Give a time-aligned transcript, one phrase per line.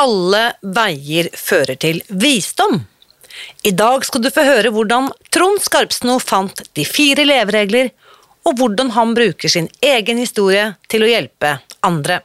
[0.00, 2.80] alle veier fører til visdom.
[3.68, 7.92] I dag skal du få høre hvordan Trond Skarpsno fant de fire leveregler,
[8.48, 12.22] og hvordan han bruker sin egen historie til å hjelpe andre.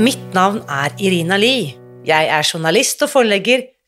[0.00, 1.74] Mitt navn er Irina Lie.
[2.08, 3.66] Jeg er journalist og forlegger,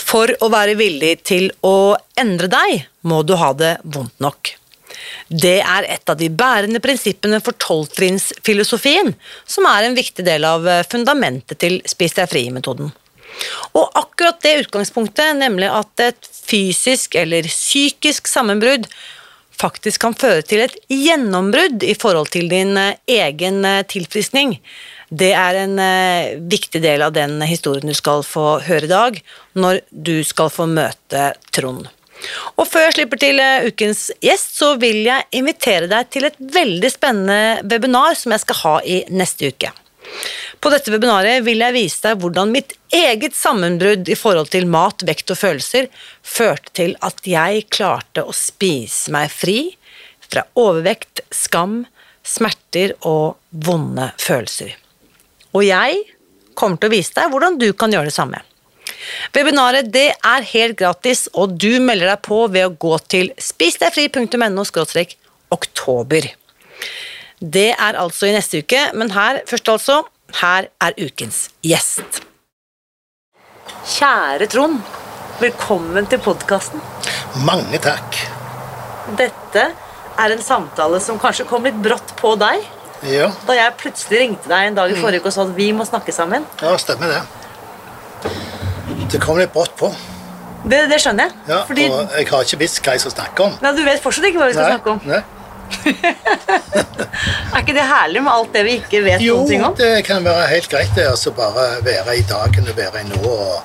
[0.00, 4.54] For å være villig til å endre deg, må du ha det vondt nok.
[5.28, 9.14] Det er et av de bærende prinsippene for tolvtrinnsfilosofien,
[9.46, 12.92] som er en viktig del av fundamentet til Spis deg fri-metoden.
[13.74, 18.86] Og akkurat det utgangspunktet, nemlig at et fysisk eller psykisk sammenbrudd
[19.54, 24.58] faktisk kan føre til et gjennombrudd i forhold til din egen tilfriskning,
[25.08, 29.20] det er en eh, viktig del av den historien du skal få høre i dag,
[29.58, 31.88] når du skal få møte Trond.
[32.56, 36.38] Og før jeg slipper til eh, ukens gjest, så vil jeg invitere deg til et
[36.38, 39.72] veldig spennende webinar som jeg skal ha i neste uke.
[40.60, 45.04] På dette webinaret vil jeg vise deg hvordan mitt eget sammenbrudd i forhold til mat,
[45.04, 45.88] vekt og følelser
[46.22, 49.58] førte til at jeg klarte å spise meg fri
[50.24, 51.82] fra overvekt, skam,
[52.24, 54.72] smerter og vonde følelser.
[55.54, 56.02] Og jeg
[56.58, 58.40] kommer til å vise deg hvordan du kan gjøre det samme.
[59.34, 64.64] Webinaret det er helt gratis, og du melder deg på ved å gå til spisdegfri.no
[65.54, 66.28] oktober.
[67.38, 70.02] Det er altså i neste uke, men her først altså,
[70.40, 72.22] her er ukens gjest.
[73.94, 74.80] Kjære Trond,
[75.42, 76.80] velkommen til podkasten.
[77.44, 78.20] Mange takk.
[79.18, 79.66] Dette
[80.14, 82.64] er en samtale som kanskje kom litt brått på deg.
[83.04, 85.70] Ja, Da jeg plutselig ringte deg en dag i forrige uke og sa at vi
[85.76, 86.46] må snakke sammen.
[86.62, 87.22] ja stemmer det.
[89.12, 89.90] Det kom litt brått på.
[90.64, 91.32] Det, det skjønner jeg.
[91.50, 93.56] Ja, Fordi Og jeg har ikke visst hva jeg skal snakke om.
[93.60, 95.00] Nei, du vet fortsatt ikke hva vi skal snakke om.
[95.04, 95.22] Nei.
[97.54, 99.74] Er ikke det herlig med alt det vi ikke vet Jo, noen ting om?
[99.78, 103.20] det kan være helt greit det, altså bare være i dagen og være i nå
[103.30, 103.62] og,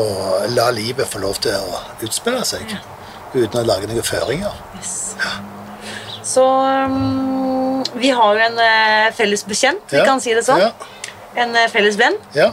[0.00, 2.74] og la livet få lov til å utspille seg.
[3.34, 4.54] Uten å lage noen føringer.
[6.22, 10.60] Så um, vi har jo en uh, felles bekjent, vi Ja, kan si det sånn.
[10.60, 10.72] Ja,
[11.40, 12.16] En uh, felles venn.
[12.36, 12.50] ja.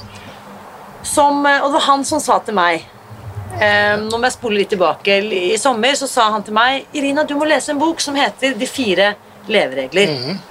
[1.07, 2.81] Som, eh, og det var han som sa til meg
[3.61, 5.13] eh, Nå må jeg spole litt tilbake.
[5.53, 8.57] I sommer så sa han til meg Irina, du må lese en bok som heter
[8.59, 9.13] De fire
[9.47, 10.11] leveregler.
[10.17, 10.41] Mhm.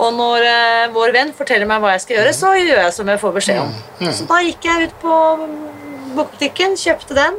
[0.00, 3.08] Og når uh, vår venn forteller meg hva jeg skal gjøre, så gjør jeg som
[3.12, 3.72] jeg får beskjed om.
[4.00, 4.12] Mm.
[4.16, 5.16] Så da gikk jeg ut på
[6.18, 7.36] bokbutikken, kjøpte den.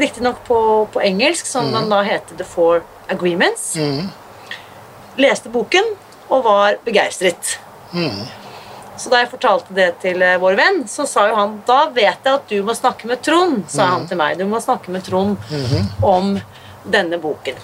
[0.00, 0.60] Riktignok på,
[0.94, 3.74] på engelsk, som den da heter The Four Agreements.
[3.76, 4.08] Mhm.
[5.20, 5.94] Leste boken
[6.30, 7.56] og var begeistret.
[7.92, 8.22] Mm.
[9.00, 12.26] Så da jeg fortalte det til eh, vår venn, så sa jo han da vet
[12.26, 13.64] jeg at du må snakke med Trond.
[13.72, 14.36] sa han til meg.
[14.38, 15.40] Du må snakke med Trond
[16.04, 16.36] om
[16.84, 17.60] denne boken.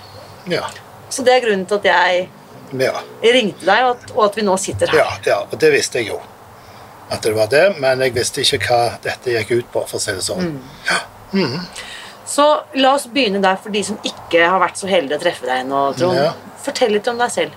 [0.52, 0.64] ja.
[1.08, 2.22] Så det er grunnen til at jeg
[2.82, 3.02] ja.
[3.22, 4.98] ringte deg, og at, og at vi nå sitter her.
[4.98, 6.16] Ja, ja, og det visste jeg jo.
[7.14, 10.02] At det var det, men jeg visste ikke hva dette gikk ut på, for å
[10.02, 10.56] si det sånn.
[10.88, 10.98] Ja.
[12.26, 12.44] Så
[12.74, 15.66] la oss begynne der for de som ikke har vært så heldige å treffe deg
[15.68, 16.18] nå, Trond.
[16.18, 16.32] Ja.
[16.64, 17.52] Fortell litt om deg selv.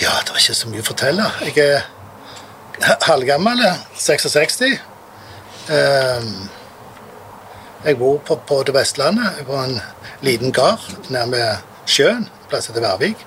[0.00, 1.28] ja, det er ikke så mye å fortelle.
[1.46, 3.62] Jeg er halvgammel,
[3.96, 4.60] 66.
[5.70, 6.48] Ehm,
[7.84, 9.74] Jeg bor på, på det Vestlandet, på en
[10.24, 10.80] liten gard
[11.12, 11.40] nærme
[11.86, 12.28] sjøen.
[12.48, 13.24] Plass heter Værvik.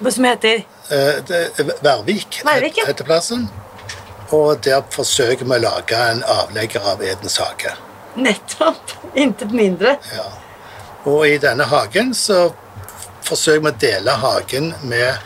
[0.00, 1.22] Hva Som heter Eh,
[1.82, 2.40] Værvik,
[2.86, 3.44] heter plassen.
[4.34, 7.70] Og der forsøker vi å lage en avlegger av Edens hage.
[8.26, 9.96] nettopp Intet mindre.
[10.14, 10.28] Ja.
[11.10, 12.50] Og i denne hagen så
[13.26, 15.18] forsøker vi å dele hagen med,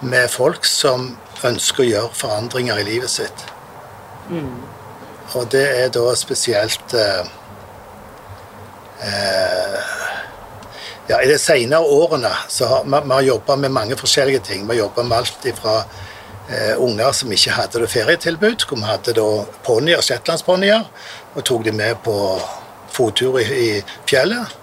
[0.00, 1.12] med folk som
[1.46, 3.44] ønsker å gjøre forandringer i livet sitt.
[5.34, 7.26] Og det er da spesielt eh,
[9.06, 9.78] eh,
[11.10, 14.66] ja, I de senere årene så har vi, vi har jobba med mange forskjellige ting.
[14.66, 16.08] Vi har jobba med alt fra eh,
[16.82, 19.26] unger som ikke hadde det ferietilbud, hvor vi hadde da
[19.66, 20.88] ponnier, shetlandsponnier,
[21.34, 22.14] og tok de med på
[22.90, 23.70] fottur i, i
[24.08, 24.56] fjellet.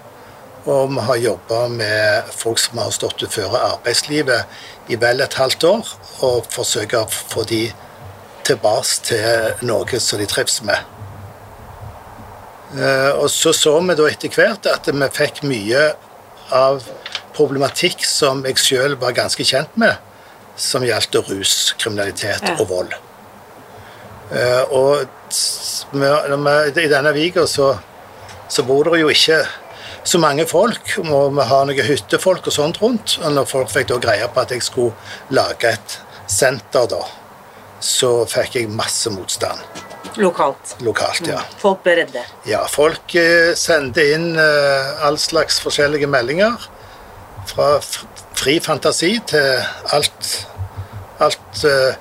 [0.68, 5.64] Og vi har jobba med folk som har stått utenfor arbeidslivet i vel et halvt
[5.64, 5.92] år,
[6.28, 7.62] og forsøker å få de
[8.48, 10.94] tilbake til noe som de trives med.
[12.76, 15.86] Eh, og så så vi da etter hvert at vi fikk mye
[16.52, 16.82] av
[17.36, 19.96] problematikk som jeg sjøl var ganske kjent med,
[20.58, 22.56] som gjaldt rus, kriminalitet Ja.
[22.58, 22.94] og vold.
[24.32, 25.06] Eh, og
[25.94, 27.70] i denne viga så,
[28.50, 29.40] så bor det jo ikke
[30.08, 33.18] så mange folk, og vi har noen hyttefolk og sånt rundt.
[33.22, 34.94] Og når folk fikk da greie på at jeg skulle
[35.34, 37.02] lage et senter, da,
[37.80, 39.60] så fikk jeg masse motstand
[40.18, 40.72] Lokalt.
[40.82, 41.42] lokalt, ja.
[41.60, 42.22] Folk ble redde.
[42.48, 46.56] Ja, folk eh, sendte inn eh, all slags forskjellige meldinger.
[47.46, 47.76] Fra
[48.38, 49.62] fri fantasi til
[49.94, 50.28] alt,
[51.24, 51.96] alt uh,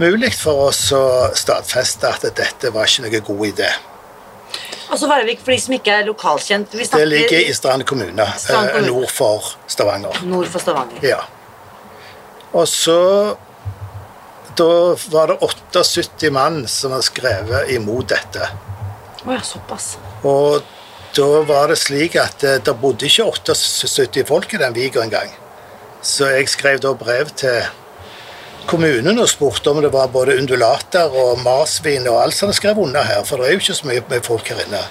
[0.00, 1.04] mulig for oss å
[1.36, 3.70] stadfeste at dette var ikke noen god idé.
[4.88, 8.70] Altså Værvik, for de som ikke er lokalkjent vi Det ligger i Strand kommune, Strand
[8.70, 8.92] eh, kommune.
[8.94, 10.22] nord for Stavanger.
[10.24, 11.02] nord for Stavanger.
[11.04, 11.20] Ja.
[12.52, 13.36] Og så
[14.58, 18.48] Da var det 78 mann som har skrevet imot dette.
[19.22, 19.92] Å ja, såpass.
[20.26, 20.64] Og
[21.14, 25.30] da var det slik at eh, det bodde ikke 78 folk i den viga engang.
[26.02, 27.62] Så jeg skrev da brev til
[28.68, 32.78] kommunen og spurte om det var både undulater og marsvin og alt som de skrev
[32.78, 34.82] under her, for det er jo ikke så mye med folk her inne.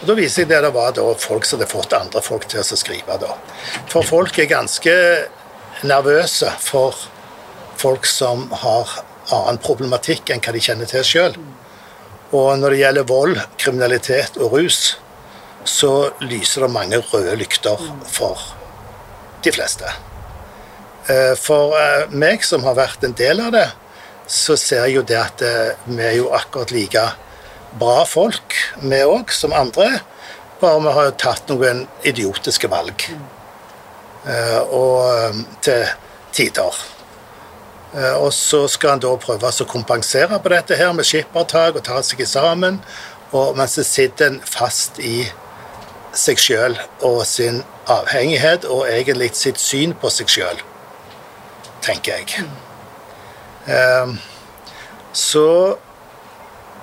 [0.00, 2.60] Og Da viser jeg det det var da folk som hadde fått andre folk til
[2.60, 3.18] å skrive.
[3.20, 3.36] da.
[3.92, 4.94] For folk er ganske
[5.84, 6.96] nervøse for
[7.76, 8.88] folk som har
[9.30, 11.36] annen problematikk enn hva de kjenner til sjøl.
[12.32, 14.96] Og når det gjelder vold, kriminalitet og rus,
[15.64, 18.40] så lyser det mange røde lykter for
[19.44, 20.09] de fleste.
[21.10, 23.66] Eh, For eh, meg som har vært en del av det,
[24.30, 27.04] så ser jeg jo det at eh, vi er jo akkurat like
[27.80, 30.00] bra folk, vi òg, som andre.
[30.60, 33.06] Bare vi har tatt noen idiotiske valg.
[34.76, 35.86] Og til
[36.36, 36.80] tider.
[38.20, 42.02] Og så skal han da prøve å kompensere på dette her med skippertak og ta
[42.04, 42.82] seg sammen.
[43.32, 45.30] Og mens så sitter en fast i
[46.12, 50.60] seg sjøl og sin avhengighet og egentlig sitt syn på seg sjøl,
[51.84, 52.44] tenker jeg.
[53.66, 54.14] Eh,
[55.12, 55.46] så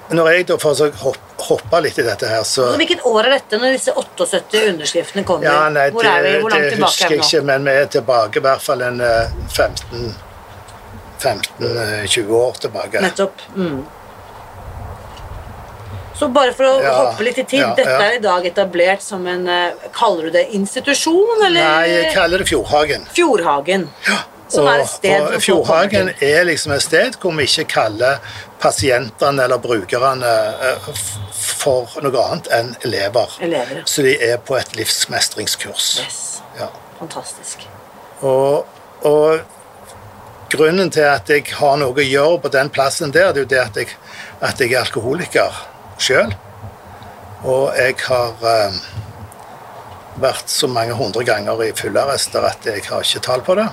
[0.10, 1.18] når jeg da får så hopp,
[1.50, 5.24] hoppe litt i dette her, så Altså, Hvilket år er dette, når disse 78 underskriftene
[5.28, 5.50] kommer?
[5.50, 6.32] ja, nei, Hvor er vi?
[6.32, 8.64] det, Hvor langt det tilbake husker er jeg ikke, men vi er tilbake i hvert
[8.64, 10.16] fall en eh, 15
[11.18, 13.02] 15-20 år tilbake.
[13.02, 13.42] Nettopp.
[13.56, 13.80] Mm.
[16.18, 18.06] Så bare for å Ja, hoppe litt i tid, ja, dette ja.
[18.08, 21.62] er i dag etablert som en eh, Kaller du det institusjon, eller?
[21.62, 23.06] Nei, jeg kaller det Fjordhagen.
[23.14, 23.88] Fjordhagen.
[24.50, 28.22] Som er et sted og Fjordhagen er liksom et sted hvor vi ikke kaller
[28.62, 30.30] pasientene eller brukerne
[30.70, 30.90] eh,
[31.34, 33.36] for noe annet enn elever.
[33.44, 33.84] Elever.
[33.86, 35.90] Så de er på et livsmestringskurs.
[36.04, 36.22] Yes.
[36.60, 36.70] Ja.
[37.00, 37.68] Fantastisk.
[38.26, 38.66] Og,
[39.06, 39.40] og
[40.50, 43.52] grunnen til at jeg har noe å gjøre på den plassen der, det er jo
[43.52, 43.98] det at jeg,
[44.42, 45.60] at jeg er alkoholiker
[46.02, 46.32] sjøl.
[47.44, 48.80] Og jeg har eh,
[50.24, 53.68] vært så mange hundre ganger i fullarrester at jeg har ikke tall på det.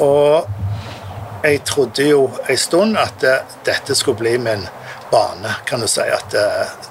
[0.00, 0.48] Og
[1.44, 4.66] jeg trodde jo en stund at eh, dette skulle bli min
[5.10, 6.04] bane, kan du si.
[6.04, 6.46] At det,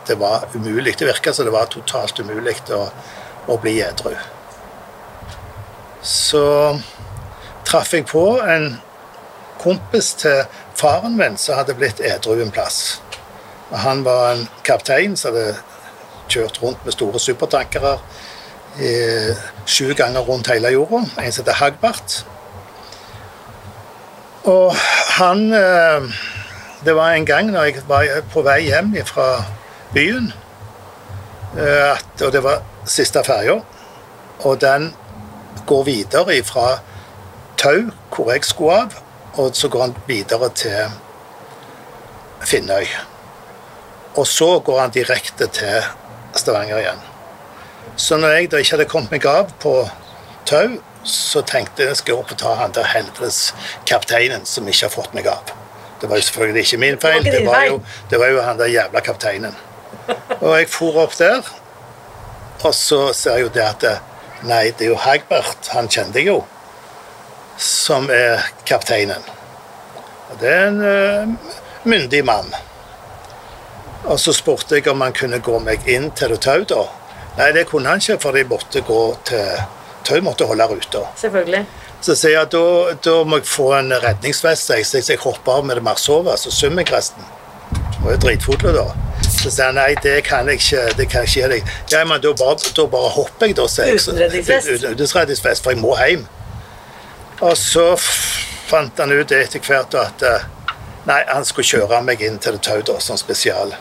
[0.07, 0.97] det var umulig.
[0.99, 2.85] Det virka som det var totalt umulig å,
[3.47, 4.15] å bli edru.
[6.01, 6.43] Så
[7.67, 8.71] traff jeg på en
[9.59, 10.45] kompis til
[10.79, 13.01] faren min som hadde blitt edru en plass.
[13.69, 15.59] Han var en kaptein som hadde
[16.29, 17.97] kjørt rundt med store supertankere
[18.79, 21.03] eh, sju ganger rundt hele jorda.
[21.17, 22.21] En som heter Hagbart.
[24.49, 24.75] Og
[25.19, 26.09] han eh,
[26.85, 29.43] Det var en gang når jeg var på vei hjem fra
[29.93, 30.31] byen,
[31.57, 33.57] eh, at, og det var siste ferja,
[34.39, 34.93] og den
[35.67, 36.79] går videre fra
[37.59, 38.95] Tau, hvor jeg skulle av,
[39.33, 40.95] og så går han videre til
[42.47, 42.87] Finnøy.
[44.15, 45.83] Og så går han direkte til
[46.35, 47.03] Stavanger igjen.
[47.97, 49.73] Så når jeg da ikke hadde kommet meg av på
[50.47, 53.53] Tau, så tenkte jeg jeg skal opp og ta han der helvetes
[53.87, 55.53] kapteinen som ikke har fått meg av.
[56.01, 58.71] Det var jo selvfølgelig ikke min feil, det var jo, det var jo han der
[58.71, 59.55] jævla kapteinen.
[60.39, 61.47] Og jeg for opp der,
[62.63, 63.89] og så ser jeg jo det at
[64.39, 66.37] Nei, det er jo Hagbert, han kjente jeg jo,
[67.59, 69.25] som er kapteinen.
[70.31, 71.49] Og det er en uh,
[71.83, 72.47] myndig mann.
[74.07, 76.85] Og så spurte jeg om han kunne gå meg inn til tau, da.
[77.35, 79.59] Nei, det kunne han ikke, for de måtte gå til
[80.07, 81.01] Tau måtte holde ruta.
[81.19, 81.65] Selvfølgelig.
[82.01, 85.19] Så sier jeg at da, da må jeg få en redningsvest, sier jeg, så jeg
[85.25, 87.25] hopper av med det marsjsovet, så svømmer jeg resten.
[88.03, 88.85] Var jo dritfull da.
[89.29, 91.73] Så sier han nei, det kan jeg ikke det kan jeg ikke gi deg.
[91.91, 93.99] Ja, men da bare, da bare hopper jeg, da, sier jeg.
[93.99, 94.67] Så- Uten redningsvest?
[94.87, 96.23] Uten redningsvest, for jeg må hjem.
[97.41, 97.85] Og så
[98.69, 100.47] fant han ut etter hvert at eh,
[101.07, 103.75] nei, han skulle kjøre meg inn til det tau, da, sånn spesial.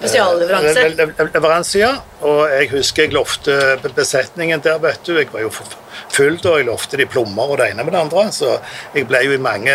[0.00, 0.74] Spesialleveranse.
[0.80, 1.90] Le- le- le- Leveranse, ja.
[2.24, 3.56] Og jeg husker jeg lovte
[3.94, 5.14] besetningen der, vet du.
[5.18, 6.54] Jeg var jo full da.
[6.56, 8.24] Jeg lovte de plommer og det ene med det andre.
[8.32, 8.54] Så
[8.94, 9.74] jeg ble jo i mange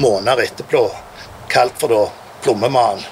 [0.00, 0.86] måneder etterpå
[1.52, 2.00] kalt for da
[2.42, 3.04] plommemannen.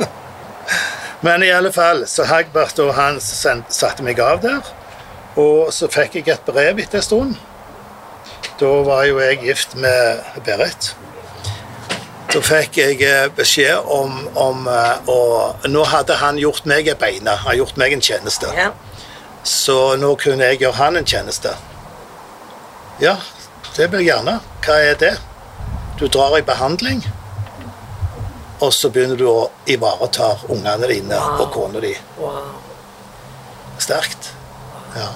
[1.26, 4.72] Men i alle fall, så Hagbert og han satte meg av der.
[5.36, 7.36] Og så fikk jeg et brev etter en stund.
[8.60, 10.94] Da var jo jeg gift med Berit.
[12.34, 16.98] Da fikk jeg eh, beskjed om, om eh, Og nå hadde han gjort meg et
[16.98, 17.36] beina.
[17.38, 18.50] Han har gjort meg en tjeneste.
[18.58, 18.72] Ja.
[19.46, 21.52] Så nå kunne jeg gjøre han en tjeneste.
[23.02, 23.18] Ja,
[23.76, 24.38] det jeg gjerne.
[24.64, 25.12] Hva er det?
[26.00, 27.04] Du drar i behandling,
[28.58, 31.92] og så begynner du å ivareta ungene dine og kona di.
[32.18, 32.56] Wow.
[33.78, 34.32] Sterkt.
[34.96, 35.12] Ja.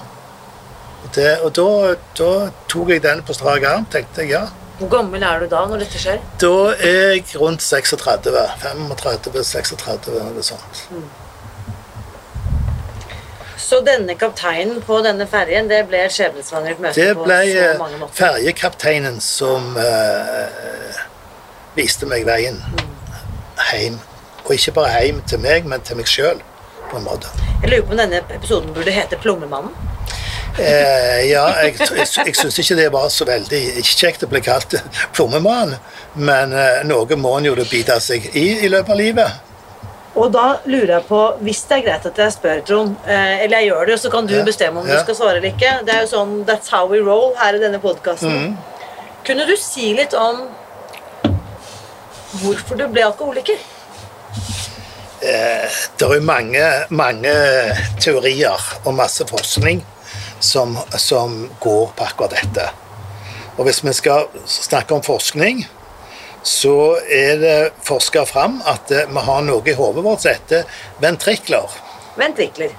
[1.02, 2.30] Og, det, og da, da
[2.70, 3.88] tok jeg den på strak arm.
[3.90, 4.44] tenkte jeg, ja.
[4.78, 6.20] Hvor gammel er du da når dette skjer?
[6.38, 8.34] Da er jeg rundt 36.
[8.62, 10.84] 35-36 eller sånt.
[13.58, 17.64] Så denne kapteinen på denne ferjen, det ble et skjebnesvangert møte Det på ble så
[17.64, 18.14] eh, mange måter.
[18.16, 21.02] ferjekapteinen som uh,
[21.76, 22.62] viste meg veien
[23.68, 23.98] hjem.
[24.46, 26.40] Og ikke bare hjem til meg, men til meg sjøl,
[26.88, 27.34] på en måte.
[27.62, 29.87] Jeg lurer på om denne episoden burde hete Plommemannen.
[30.58, 34.74] Eh, ja, jeg, jeg, jeg syns ikke det var så veldig kjekt å bli kalt
[35.14, 35.76] plommemann,
[36.18, 39.44] men eh, noe må en jo bite seg i i løpet av livet.
[40.18, 43.60] Og da lurer jeg på, hvis det er greit at jeg spør, Trond, eh, eller
[43.60, 44.96] jeg gjør det, så kan du Ja, bestemme om ja.
[44.96, 45.74] du skal svare eller ikke.
[45.86, 48.48] Det er jo sånn, That's how we roll her i denne podkasten.
[48.48, 48.56] Mm.
[49.28, 50.48] Kunne du si litt om
[52.40, 53.60] hvorfor du ble alkoholiker?
[55.20, 57.30] Det er jo mange, mange
[58.02, 59.82] teorier og masse forskning
[60.40, 62.68] som, som går på akkurat dette.
[63.58, 65.64] Og hvis vi skal snakke om forskning,
[66.42, 70.78] så er det forska fram at eh, vi har noe i hodet vårt som heter
[71.02, 71.74] ventrikler.
[72.18, 72.76] Ventrikler.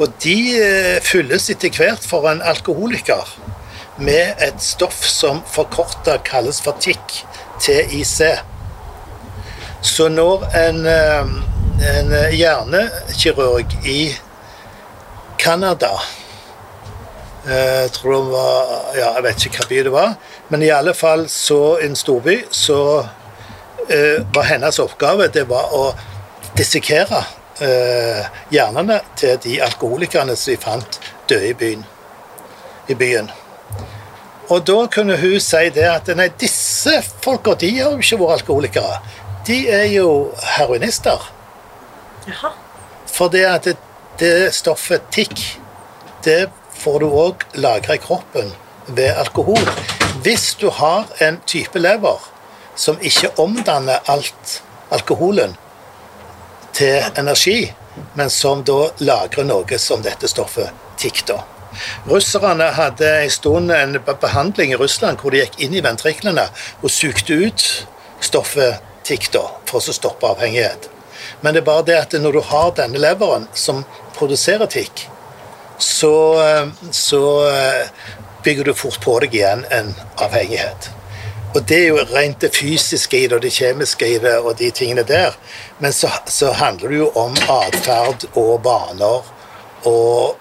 [0.00, 3.36] Og de eh, fylles etter hvert for en alkoholiker
[4.00, 7.20] med et stoff som forkorta kalles for TIC,
[7.60, 8.16] TIC.
[9.84, 11.34] Så når en, eh,
[11.90, 14.00] en hjernekirurg i
[15.38, 15.92] Canada
[17.46, 20.14] jeg tror det var, ja, jeg vet ikke hva by det var,
[20.52, 22.80] men i alle fall så en storby så
[23.88, 25.86] eh, var hennes oppgave det var å
[26.58, 27.22] dissekere
[27.64, 31.84] eh, hjernene til de alkoholikerne som de fant døde i byen.
[32.92, 33.30] I byen.
[34.50, 38.40] Og da kunne hun si det at nei, disse folka de har jo ikke vært
[38.40, 38.96] alkoholikere.
[39.46, 40.08] De er jo
[40.58, 41.30] heroinister.
[42.28, 42.52] Jaha.
[43.10, 43.76] For det at det,
[44.20, 45.38] det stoffet tikk,
[46.26, 48.52] det får du òg lagra i kroppen
[48.86, 49.60] ved alkohol.
[50.24, 52.20] Hvis du har en type lever
[52.76, 55.56] som ikke omdanner alt alkoholen
[56.72, 57.72] til energi,
[58.14, 60.70] men som da lagrer noe som dette stoffet
[61.00, 61.24] tikk.
[62.08, 66.48] Russerne hadde en stund en behandling i Russland hvor de gikk inn i ventriklene
[66.80, 67.66] og sugde ut
[68.20, 69.30] stoffet tikk,
[69.66, 70.88] for å stoppe avhengighet.
[71.40, 73.84] Men det er bare det at når du har denne leveren som
[74.16, 75.06] produserer tikk,
[75.82, 77.88] så, eh, så eh,
[78.44, 80.90] bygger du fort på deg igjen en avhengighet.
[81.54, 84.54] Og det er jo rent det fysiske i det, og det kjemiske i det, og
[84.60, 85.34] de tingene der.
[85.82, 89.26] Men så, så handler det jo om atferd og vaner
[89.88, 90.36] og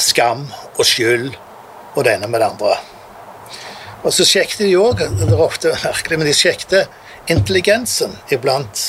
[0.00, 0.46] skam
[0.78, 1.34] og skyld
[1.96, 2.78] og det ene med det andre.
[4.00, 8.86] Og så sjekket de òg, det er ofte merkelig, men de sjekket intelligensen iblant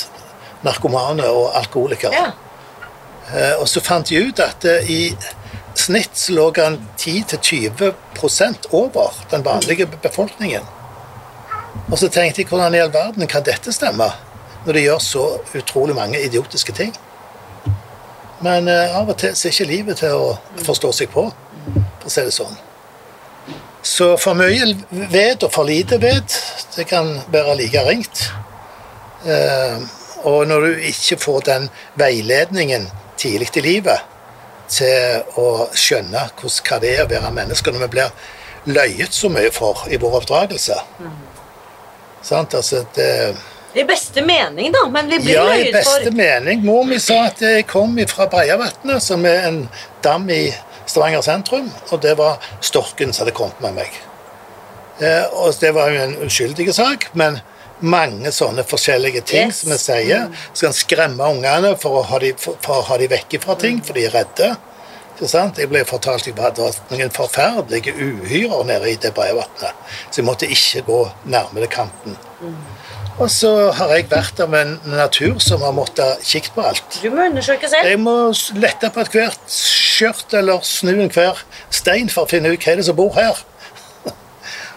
[0.64, 2.16] narkomane og alkoholikere.
[2.16, 2.30] Ja.
[3.30, 5.02] Eh, Og så fant de ut at eh, i
[5.78, 7.94] snitt så lå han 10-20
[8.76, 10.66] over den vanlige befolkningen.
[11.90, 14.10] Og så tenkte jeg hvordan i all verden kan dette stemme,
[14.66, 15.24] når de gjør så
[15.56, 16.92] utrolig mange idiotiske ting?
[18.42, 20.36] Men eh, av og til så er ikke livet til å
[20.66, 21.28] forstå seg på,
[22.02, 22.60] for å si det sånn.
[23.82, 24.74] Så for mye
[25.10, 26.36] ved og for lite ved,
[26.76, 28.20] det kan være like ringt.
[30.22, 31.66] Og når du ikke får den
[31.98, 32.86] veiledningen
[33.22, 34.08] tidlig i livet
[34.72, 38.14] til å skjønne hvordan, hva det er å være menneske, når vi blir
[38.72, 40.78] løyet så mye for i vår oppdragelse
[42.22, 42.54] Sant?
[42.54, 43.34] Altså, det,
[43.74, 46.60] I beste mening, da, men vi blir Ja, i beste for mening.
[46.62, 49.64] Mor mi sa at jeg kom fra Breiavatnet, som er en
[50.06, 50.44] dam i
[50.86, 53.98] Stavanger sentrum, og det var storken som hadde kommet med meg.
[55.02, 57.40] Eh, og det var jo en uskyldig sak, men
[57.82, 59.62] mange sånne forskjellige ting Yes.
[59.62, 60.28] som vi sier.
[60.54, 63.56] Skal en skremme ungene for å ha de, for, for å ha de vekk fra
[63.58, 64.52] ting, for de er redde.
[65.22, 69.76] Jeg ble fortalt at det var noen forferdelige uhyrer nede i det Breiavatnet,
[70.10, 72.16] så jeg måtte ikke gå nærmere kanten.
[73.20, 76.98] Og så har jeg vært av en natur som har måttet kikke på alt.
[77.04, 77.86] Du må undersøke selv.
[77.86, 78.16] Jeg må
[78.58, 82.96] lette på ethvert skjørt eller snu enhver stein for å finne ut hva er som
[82.98, 83.44] bor her.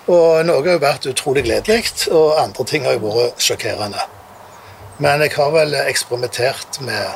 [0.06, 4.04] Og noe har jo vært utrolig gledelig, og andre ting har jo vært sjokkerende.
[5.02, 7.16] Men jeg har vel eksperimentert med,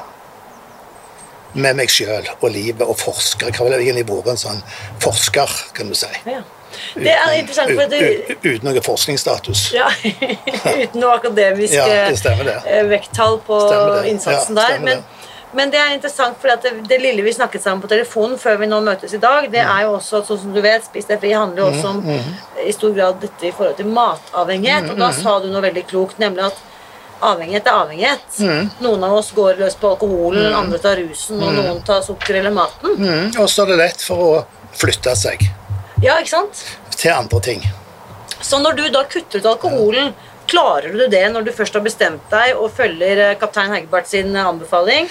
[1.53, 3.51] med meg sjøl og livet og forsker.
[3.51, 4.63] Jeg har vel egentlig vært en sånn
[5.03, 6.09] forsker, kan du si.
[6.25, 6.41] Ja.
[6.93, 7.99] Det er interessant, for det,
[8.43, 9.63] uten, noe forskningsstatus.
[9.73, 9.87] ja,
[10.83, 12.83] uten noe akademisk Ja, det det.
[12.91, 13.57] vekttall på
[14.09, 14.83] innsatsen Ja, der.
[14.85, 15.01] Men,
[15.53, 18.67] men det er interessant, for det, det lille vi snakket sammen på telefonen før vi
[18.69, 21.31] nå møtes i dag, det er jo også, sånn som du vet, Spis deg fri
[21.33, 22.33] handler jo også om Mm,
[22.67, 24.89] i stor grad dette i forhold til matavhengighet.
[24.91, 26.61] Og da sa du noe veldig klokt, nemlig at
[27.21, 28.39] avhengighet er avhengighet.
[28.39, 28.69] Mm.
[28.85, 32.53] Noen av oss går løs på alkoholen, andre tar rusen, og noen tar sukker eller
[32.55, 32.95] maten.
[32.99, 34.31] Mm, og så er det lett for å
[34.79, 35.43] flytte seg
[36.03, 36.65] Ja, ikke sant?
[36.95, 37.63] til andre ting.
[38.41, 40.13] Så når du da kutter ut alkoholen,
[40.49, 44.35] klarer du det når du først har bestemt deg og følger eh, kaptein Hegerbarth sin
[44.35, 45.09] eh, anbefaling?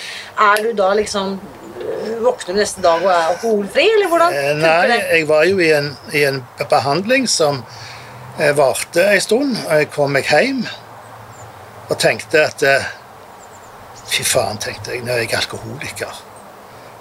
[0.48, 4.98] Er du da liksom eh, Våkner du neste dag og er alkoholfri, eller hvordan Nei,
[4.98, 7.62] jeg var jo i en, i en behandling som
[8.58, 9.56] varte en stund.
[9.64, 10.64] og Jeg kom meg hjem
[11.88, 12.64] og tenkte at
[14.08, 16.20] Fy faen, tenkte jeg, nå er jeg alkoholiker.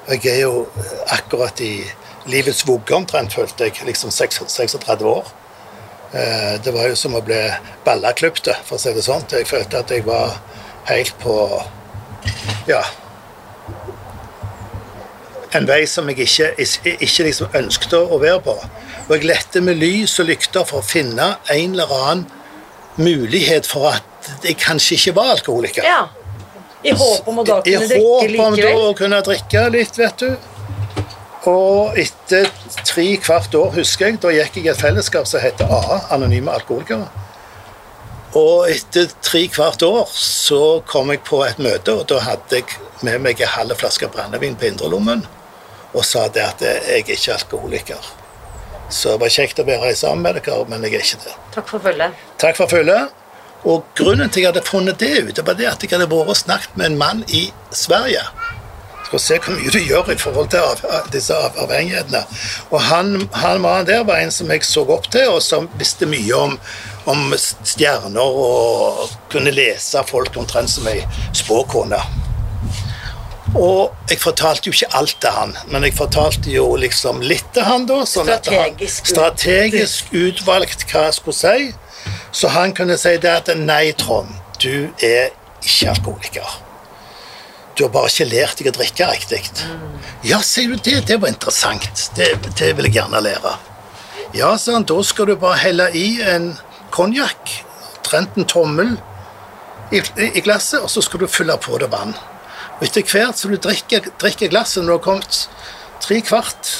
[0.09, 0.65] Jeg er jo
[1.13, 1.71] akkurat i
[2.27, 5.29] livets vugge omtrent, følte jeg, liksom 36 36 år.
[6.13, 7.39] Eh, Det var jo som å bli
[7.85, 9.25] ballakløpte, for å si det sånn.
[9.31, 10.37] Jeg følte at jeg var
[10.85, 11.63] helt på
[12.67, 12.83] Ja.
[15.55, 16.49] En vei som jeg ikke,
[16.99, 18.55] ikke liksom ønsket å være på.
[19.07, 22.25] Og jeg lette med lys og lykter for å finne en eller annen
[22.97, 25.83] mulighet for at jeg kanskje ikke var alkoholiker.
[25.87, 26.07] Ja.
[26.83, 29.97] I håp om å da kunne drikke i håp om da å kunne drikke litt,
[29.97, 30.37] vet du.
[31.47, 32.49] Og etter
[32.83, 36.51] tre kvart år, husker jeg, da gikk jeg i et fellesskap som heter AA, Anonyme
[36.51, 37.07] Alkoholikere.
[38.35, 42.67] Og etter tre kvart år så kom jeg på et møte, og da hadde jeg
[43.07, 45.23] med meg en halv flaske brennevin på indrelommen
[45.95, 48.09] og sa det at jeg er ikke alkoholiker.
[48.91, 51.37] Så det var kjekt å være sammen med dere, men jeg er ikke det.
[51.55, 52.27] Takk for følget.
[52.43, 53.15] Takk for følget.
[53.67, 56.11] Og grunnen til at jeg hadde funnet det ut, det var det at jeg hadde
[56.11, 58.27] vært og snakket med en mann i Sverige.
[59.07, 62.23] Skal se hvor mye du gjør i forhold til av, av disse av, avhengighetene.
[62.73, 66.09] Og han, han mannen der var en som jeg så opp til, og som visste
[66.09, 66.57] mye om,
[67.07, 70.99] om stjerner og kunne lese folk omtrent som ei
[71.31, 72.01] spåkone.
[73.55, 77.63] Og jeg fortalte jo ikke alt til han, men jeg fortalte jo liksom litt til
[77.63, 78.01] han da.
[78.03, 81.71] Sånn at han, Strategisk strategisk utvalgt hva jeg skulle si.
[82.35, 85.31] Så han kunne si det at nei, Trond, du er
[85.63, 86.66] ikke alkoholiker.
[87.77, 89.41] Du har bare ikke lært deg å drikke riktig.
[90.25, 91.03] Ja, sier du det?
[91.07, 92.07] Det var interessant.
[92.17, 93.51] Det, det vil jeg gjerne lære.
[94.35, 96.49] Ja, sa han, da skal du bare helle i en
[96.91, 97.51] konjakk,
[97.99, 98.95] omtrent en tommel,
[99.93, 102.11] i, i glasset, og så skal du fylle på det vann.
[102.79, 105.37] Og etter hvert som du drikker, drikker glasset, når du har kommet
[106.03, 106.73] tre kvart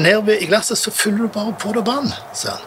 [0.00, 2.64] ned i glasset, så fyller du bare på det vann, sa han.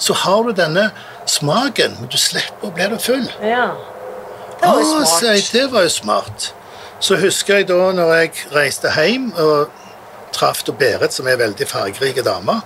[0.00, 0.86] Så har du denne
[1.28, 3.26] smaken, men du slipper å bli det full.
[3.44, 3.66] Ja.
[4.60, 5.18] Det var jo Ah, smart.
[5.18, 6.46] sier det var jo smart.
[7.00, 9.70] Så husker jeg da når jeg reiste hjem og
[10.36, 12.60] traff Berit, som er en veldig fargerike dame,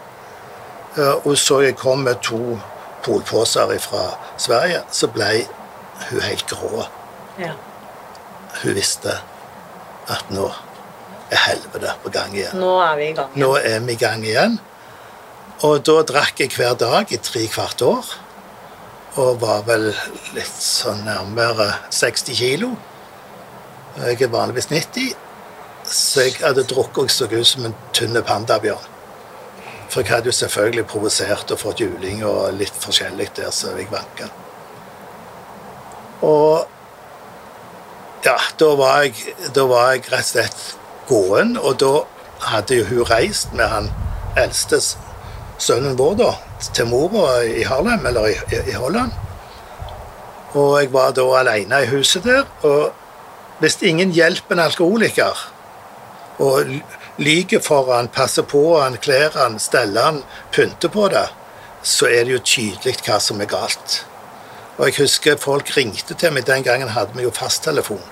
[0.99, 2.59] eh, og så jeg kom med to
[3.05, 4.05] polposer fra
[4.37, 5.47] Sverige, så ble
[6.11, 6.85] hun helt grå.
[7.38, 7.55] Ja.
[8.62, 9.18] Hun visste
[10.11, 10.51] at nå
[11.31, 12.59] er helvete på gang igjen.
[12.61, 13.37] Nå er vi i gang.
[13.38, 14.59] Nå er vi i gang igjen.
[15.64, 18.11] Og da drakk jeg hver dag i tre kvart år.
[19.23, 19.92] Og var vel
[20.35, 22.73] litt sånn nærmere 60 kilo.
[23.97, 25.15] Jeg er vanligvis 90,
[25.87, 28.91] så jeg hadde drukket og så ut som en tynn pandabjørn.
[29.89, 33.87] For jeg hadde jo selvfølgelig provosert og fått juling og litt forskjellig der, så jeg
[33.93, 34.27] vanka.
[36.27, 36.67] Og
[38.25, 40.65] ja, da var, jeg, da var jeg rett og slett
[41.07, 41.93] gåen, og da
[42.49, 43.91] hadde jo hun reist med han
[44.41, 44.81] eldste
[45.61, 46.33] sønnen vår da,
[46.73, 49.15] til mora i Harlem, eller i, i, i Holland.
[50.55, 53.04] Og jeg var da alene i huset der, og
[53.61, 55.45] hvis ingen hjelper en alkoholiker,
[56.43, 56.67] og
[57.19, 61.29] lyver for han, passer på han, kler han, steller han, pynter på det,
[61.83, 64.03] så er det jo tydelig hva som er galt.
[64.79, 66.47] Og jeg husker folk ringte til meg.
[66.49, 68.03] Den gangen hadde vi jo fasttelefon.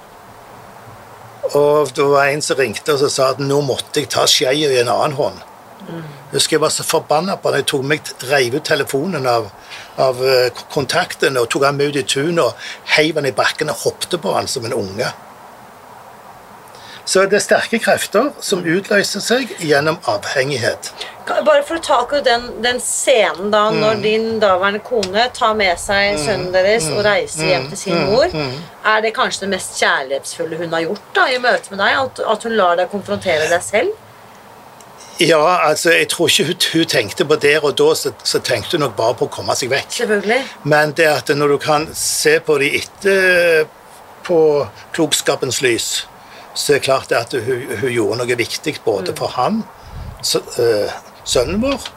[1.59, 4.71] Og det var en som ringte og så sa at nå måtte jeg ta skeia
[4.71, 5.41] i en annen hånd.
[5.83, 7.59] Jeg husker jeg var så forbanna på han.
[7.59, 9.49] Jeg tok meg, reiv ut telefonen av,
[10.01, 13.73] av eh, kontakten og tok han med ut i tunet og heiv han i bakken
[13.73, 15.11] og hoppet på han som en unge.
[17.05, 20.93] Så det er sterke krefter som utløser seg gjennom avhengighet.
[21.27, 23.81] Bare for å ta akkurat den, den scenen da, Mm.
[23.81, 27.83] når din daværende kone tar med seg sønnen deres og reiser hjem til Mm.
[27.83, 28.27] sin mor,
[28.85, 31.99] er det kanskje det mest kjærlighetsfulle hun har gjort da, i møte med deg?
[32.05, 33.91] At, at hun lar deg konfrontere deg selv?
[35.21, 38.73] Ja, altså, jeg tror ikke hun, hun tenkte på der og da, så, så tenkte
[38.79, 39.91] hun nok bare på å komme seg vekk.
[39.91, 40.41] Selvfølgelig.
[40.65, 43.67] Men det at når du kan se på det etter
[44.27, 46.07] på klokskapens lys,
[46.55, 49.63] så er det klart at hun, hun gjorde noe viktig både for han,
[50.59, 51.89] øh, sønnen vår,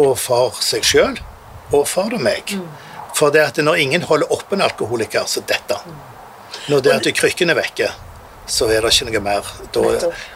[0.00, 1.18] og for seg sjøl,
[1.72, 2.56] og for meg.
[3.14, 5.76] For det at når ingen holder oppe en alkoholiker, så dette.
[6.68, 7.90] Når det at krykken er vekke,
[8.50, 9.46] så er det ikke noe mer.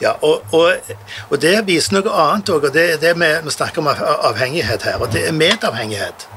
[0.02, 0.92] Ja, og, og,
[1.30, 4.86] og det viser noe annet òg, og det er det med, vi snakker om avhengighet
[4.86, 6.28] her, og det er medavhengighet.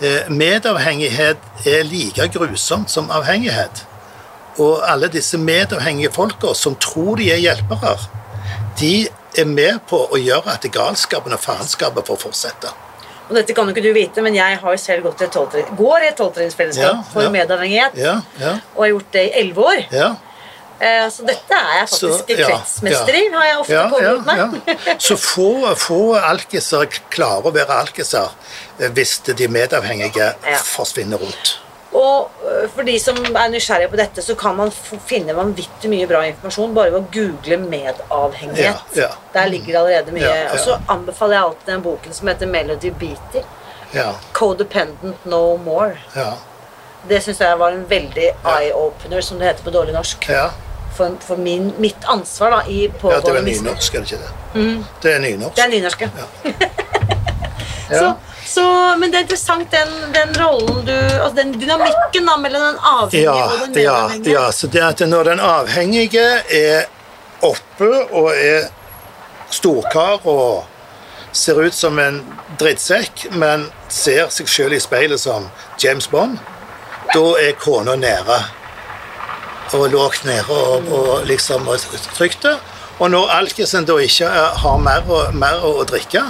[0.00, 3.84] Eh, Medavhengighet er like grusomt som avhengighet.
[4.58, 7.94] Og alle disse medavhengige folka som tror de er hjelpere,
[8.80, 12.72] de er med på å gjøre at galskapen og faenskapen får fortsette.
[13.28, 15.74] Og dette kan jo ikke du vite, men jeg har jo selv gått i et
[15.76, 17.32] går i et tolvtrinnsfellesskap Ja, for ja.
[17.34, 19.84] medavhengighet, Ja, ja, og har gjort det i elleve år.
[19.92, 20.14] ja.
[20.80, 25.00] Eh, Så dette er jeg faktisk Så, kretsmester i, har jeg ofte påberopt meg.
[25.02, 28.30] Så få, få alkiser klarer å være alkiser
[28.78, 31.58] eh, hvis de medavhengige forsvinner rundt.
[31.92, 34.70] Og øh, for de som er nysgjerrige på dette, så kan man
[35.06, 38.92] finne vanvittig mye bra informasjon bare ved å google medavhengighet.
[38.94, 39.08] Ja, ja.
[39.34, 40.28] Der ligger det allerede mye.
[40.28, 40.50] Ja.
[40.52, 43.42] Og så anbefaler jeg alltid den boken som heter Melody Beatty.
[43.96, 45.96] Ja, Codependent No More.
[46.16, 46.34] ja,
[47.08, 50.28] Det syns jeg var en veldig eye-opener, som det heter på dårlig norsk.
[50.28, 50.48] ja.
[50.98, 53.68] For, for min, mitt ansvar da, i ja det er pågående misbruk.
[53.70, 54.86] nynorsk, er det ikke det?
[55.02, 55.54] Det er nynorsk.
[55.56, 56.08] Det er nynorsk, ja.
[57.90, 57.98] Ja.
[58.00, 58.12] Så,
[58.48, 58.64] så,
[58.98, 63.24] men det er interessant den, den rollen du Altså den dynamikken da mellom den avhengige
[63.26, 64.32] Ja, og den det- ja, medavhengige.
[64.32, 66.26] ja, så det at når den avhengige
[66.60, 66.84] er
[67.44, 68.68] oppe og er
[69.50, 70.64] storkar og
[71.32, 72.22] ser ut som en
[72.58, 75.50] drittsekk, men ser seg sjøl i speilet som
[75.82, 76.38] James Bond,
[77.14, 78.38] da er kona nede.
[79.76, 81.78] Og lågt nede og, og liksom og
[82.16, 82.46] trygt.
[82.98, 84.28] Og når alkisen da ikke
[84.64, 86.24] har mer og, mer å drikke,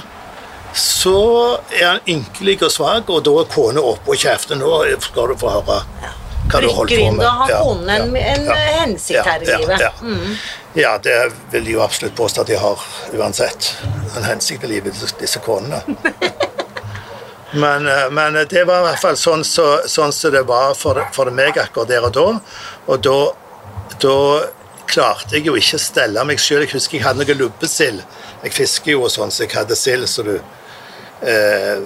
[0.79, 4.59] så er han ynkelig og svak, og da er kona oppe og kjefter.
[4.61, 4.71] Nå
[5.05, 7.21] skal du få høre hva du holder på med.
[7.27, 9.81] da har konen en, en ja, hensikt her i ja, livet.
[9.85, 10.37] Ja, Mm.
[10.79, 11.17] ja, det
[11.53, 12.85] vil de jo absolutt påstå at de har
[13.19, 13.73] uansett.
[14.17, 15.83] En hensikt i livet, disse- disse konene.
[17.53, 20.75] Men, eh, men det var i hvert fall sånn som så, sånn så det var
[20.77, 22.27] for, for meg akkurat der og da.
[22.93, 23.15] Og da,
[24.05, 24.17] da
[24.89, 26.67] klarte jeg jo ikke å stelle meg sjøl.
[26.67, 28.03] Jeg husker jeg hadde noe lubbesild.
[28.45, 30.35] Jeg fisker jo og sånn, så jeg hadde sild så du
[31.23, 31.83] eh,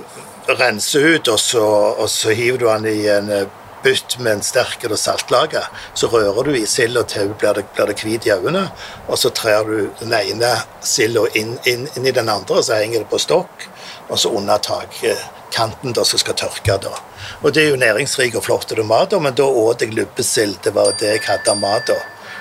[0.46, 1.64] renser ut, og så,
[1.96, 3.50] og så hiver du den i en eh,
[3.82, 5.62] bytt med en sterk eller saltlage.
[5.94, 8.68] Så rører du i silda til hun blir det, hvit i øynene,
[9.08, 12.78] og så trer du den ene silda inn, inn, inn i den andre, og så
[12.78, 13.66] henger det på stokk,
[14.08, 16.78] og så under takkanten da, som skal tørke.
[16.82, 16.94] da.
[17.42, 20.58] Og det er jo næringsrik og flott og mat, men da åt jeg lubbesild.
[20.62, 21.98] Det var det jeg hadde av mat da.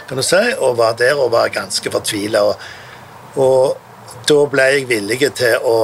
[0.08, 2.44] Kan du si, og var der og var ganske fortvila.
[2.44, 2.56] Og,
[3.40, 3.78] og
[4.28, 5.76] da ble jeg villig til å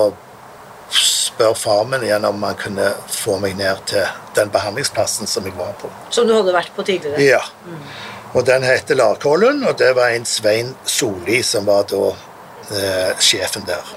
[0.89, 4.06] spørre far min igjen om han kunne få meg ned til
[4.38, 5.89] den behandlingsplassen som jeg var på.
[6.10, 7.21] Som du hadde vært på tidligere.
[7.21, 7.41] Ja.
[8.34, 13.65] Og den heter Larkollen, og det var en Svein Solli som var da eh, sjefen
[13.67, 13.93] der.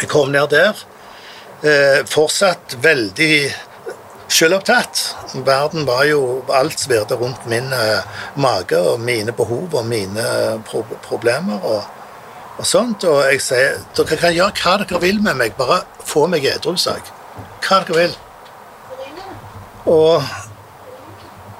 [0.00, 0.78] Jeg kom ned der,
[1.62, 3.34] eh, fortsatt veldig
[4.30, 5.02] selvopptatt.
[5.46, 8.02] Verden var jo Alt svirte rundt min eh,
[8.34, 10.26] mage og mine behov og mine
[10.66, 11.64] pro problemer.
[11.64, 11.99] og
[12.60, 16.26] og sånt, og jeg sier dere kan gjøre hva dere vil med meg, bare få
[16.28, 17.06] meg edru, sa jeg.
[17.64, 18.16] Hva dere vil.
[19.88, 20.22] Og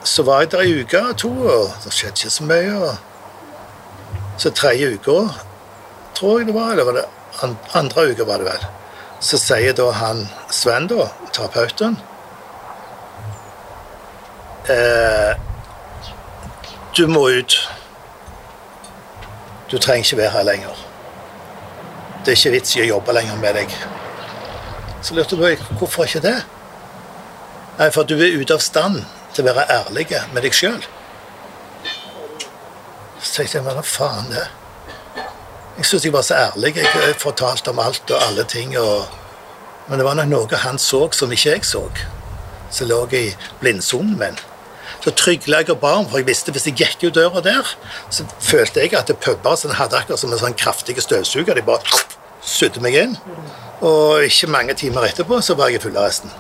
[0.05, 2.75] så var jeg der ei uke og to, og det skjedde ikke så mye.
[2.91, 5.17] Og så tredje uka,
[6.17, 7.07] tror jeg det var, eller var det
[7.75, 8.69] andre uka var det vel,
[9.25, 11.97] så sier da han Sven, da, terapeuten
[14.69, 15.33] eh,
[16.97, 17.57] Du må ut.
[19.71, 20.90] Du trenger ikke være her lenger.
[22.25, 23.75] Det er ikke vits i å jobbe lenger med deg.
[25.01, 26.37] Så lurte jeg på hvorfor ikke det?
[27.79, 29.01] Nei, for du er ute av stand
[29.33, 30.83] til å være ærlig med deg sjøl.
[33.21, 34.47] Så tenkte jeg, hva faen det?
[35.79, 36.75] Jeg syntes jeg var så ærlig.
[36.77, 38.77] Jeg fortalte om alt og alle ting.
[38.77, 39.09] Og...
[39.89, 41.87] Men det var nok noe han så som ikke jeg så.
[42.71, 43.27] som lå i
[43.63, 44.37] blindsonen min.
[45.01, 47.69] Så trygla jeg og ba om, for jeg visste hvis jeg gikk ut døra der,
[48.13, 51.57] så følte jeg at puber som hadde akkurat som en sånn kraftig støvsuger.
[51.57, 52.03] De bare
[52.45, 53.17] sudde meg inn.
[53.81, 56.33] Og ikke mange timer etterpå så var jeg i fullarresten.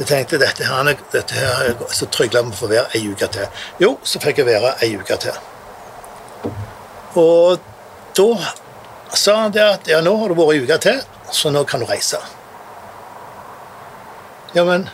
[0.00, 3.64] Jeg tenkte dette her, dette her så trygla vi for å være ei uke til.
[3.82, 5.34] Jo, så fikk jeg være ei uke til.
[7.20, 7.58] Og
[8.16, 8.28] da
[9.12, 11.02] sa han det at ja, nå har du vært ei uke til,
[11.34, 12.22] så nå kan du reise.
[14.54, 14.88] Ja, men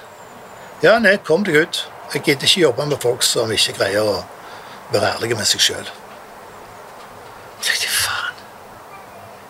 [0.85, 1.79] Ja, nei, kom deg ut.
[2.15, 4.19] Jeg gidder ikke jobbe med folk som ikke greier å
[4.93, 5.89] være ærlige med seg sjøl.
[7.65, 8.43] Tenkte faen,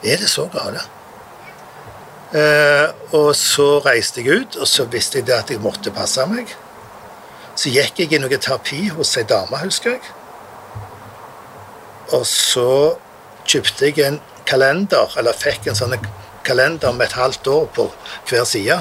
[0.02, 0.86] er det så galt?
[2.36, 6.24] Eh, og så reiste jeg ut, og så visste jeg det at jeg måtte passe
[6.30, 6.50] meg.
[7.56, 10.02] Så gikk jeg i noe terapi hos ei dame, husker jeg.
[12.16, 12.68] Og så
[13.46, 15.96] kjøpte jeg en kalender, eller fikk en sånn
[16.46, 17.88] kalender med et halvt år på
[18.28, 18.78] hver side.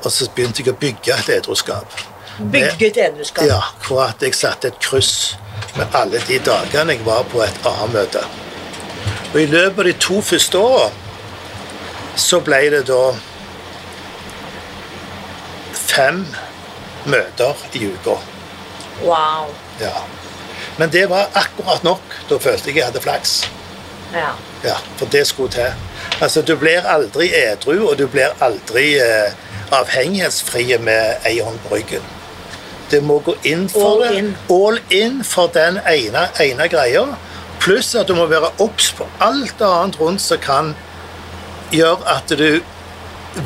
[0.00, 2.09] Og så begynte jeg å bygge et edruskap.
[2.40, 3.44] Bygge du edruskap?
[3.44, 5.36] Ja, hvor at jeg satte et kryss
[5.76, 8.22] med alle de dagene jeg var på et A-møte.
[9.34, 10.88] Og i løpet av de to første åra
[12.16, 13.02] så ble det da
[15.72, 16.24] fem
[17.06, 18.16] møter i uka.
[19.04, 19.52] Wow.
[19.80, 20.02] Ja.
[20.78, 22.02] Men det var akkurat nok.
[22.28, 23.40] Da følte jeg jeg hadde flaks.
[24.14, 24.32] Ja.
[24.64, 25.72] Ja, For det skulle til.
[26.20, 29.32] Altså, Du blir aldri edru, og du blir aldri eh,
[29.72, 32.02] avhengighetsfrie med ei hånd på ryggen.
[32.90, 34.18] Det må gå inn for All det.
[34.18, 34.36] in.
[34.50, 37.04] All in for den ene, ene greia.
[37.60, 40.74] Pluss at du må være obs på alt annet rundt som kan
[41.70, 42.60] gjøre at du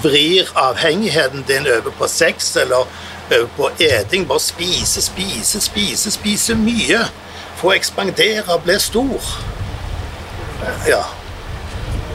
[0.02, 2.86] vrir avhengigheten din over på sex eller
[3.34, 4.24] over på eting.
[4.28, 7.04] Bare spise, spise, spise, spise mye.
[7.60, 9.34] Få ekspandere, bli stor.
[10.88, 11.02] Ja.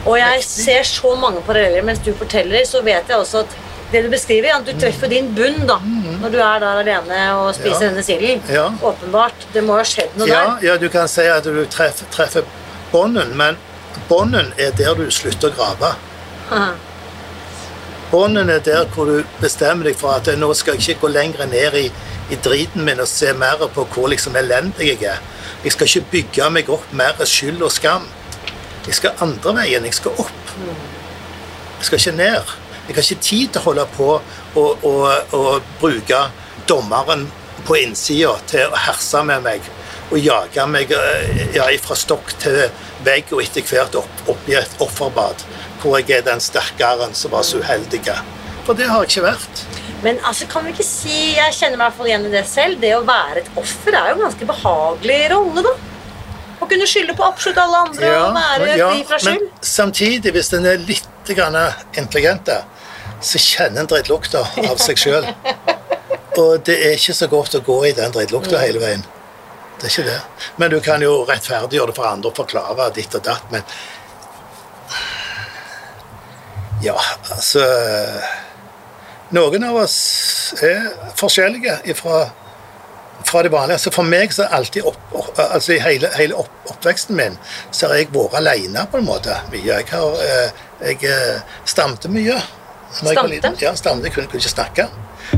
[0.06, 3.58] Og jeg ser så mange paralleller mens du forteller, så vet jeg også at
[3.92, 5.76] det du beskriver, er at du treffer din bunn da,
[6.20, 7.82] når du er der alene og spiser Mm.
[7.82, 7.88] Ja.
[7.88, 8.42] denne silden.
[8.48, 8.66] Ja.
[8.82, 9.46] Åpenbart.
[9.54, 10.66] Det må ha skjedd noe Ja, der.
[10.68, 12.42] ja, du kan si at du treffer, treffer
[12.92, 13.56] bånden, men
[14.08, 15.94] bånden er der du slutter å grave.
[18.10, 21.46] Bånden er der hvor du bestemmer deg for at nå skal jeg ikke gå lenger
[21.46, 21.84] ned i,
[22.34, 25.20] i driten min og se mer på hvor liksom elendig jeg er.
[25.64, 28.08] Jeg skal ikke bygge meg opp mer skyld og skam.
[28.86, 29.84] Jeg skal andre veien.
[29.86, 30.54] Jeg skal opp.
[31.78, 32.50] Jeg skal ikke ned.
[32.90, 34.06] Jeg har ikke tid til å holde på
[34.58, 36.24] og, og, og bruke
[36.66, 37.28] dommeren
[37.62, 39.68] på innsida til å herse med meg
[40.10, 42.64] og jage meg eh, ja, fra stokk til
[43.06, 45.44] vegg og etter hvert opp, opp i et offerbad
[45.80, 48.02] hvor jeg er den sterkeren som var så uheldig.
[48.66, 49.62] For det har jeg ikke vært.
[50.02, 52.42] Men altså, kan vi ikke si Jeg kjenner meg i hvert fall igjen i det
[52.48, 52.80] selv.
[52.82, 55.72] Det å være et offer er jo en ganske behagelig rolle, da.
[56.60, 59.46] Å kunne skylde på absolutt alle andre og være ja, fri fra skyld.
[59.46, 61.56] men samtidig, hvis en er litt grann
[61.96, 62.50] intelligent,
[63.20, 65.28] så kjenner en drittlukta av seg sjøl.
[66.40, 69.04] Og det er ikke så godt å gå i den drittlukta hele veien.
[69.80, 70.18] Det er ikke det.
[70.60, 73.64] Men du kan jo rettferdiggjøre det for andre og forklare ditt og datt, men
[76.80, 76.96] Ja,
[77.28, 77.60] altså
[79.36, 79.98] Noen av oss
[80.64, 80.86] er
[81.18, 82.22] forskjellige ifra
[83.24, 83.76] fra det vanlige.
[83.78, 85.00] Altså for meg så er alltid opp,
[85.36, 87.36] altså i hele, hele opp, oppveksten min
[87.70, 89.36] så har jeg vært alene på en måte.
[89.52, 89.60] Mye.
[89.68, 92.38] Jeg, har, eh, jeg eh, stamte mye.
[92.92, 93.52] Stamte?
[93.64, 94.10] Ja, stamte.
[94.10, 94.88] Kunne, kunne ikke snakke.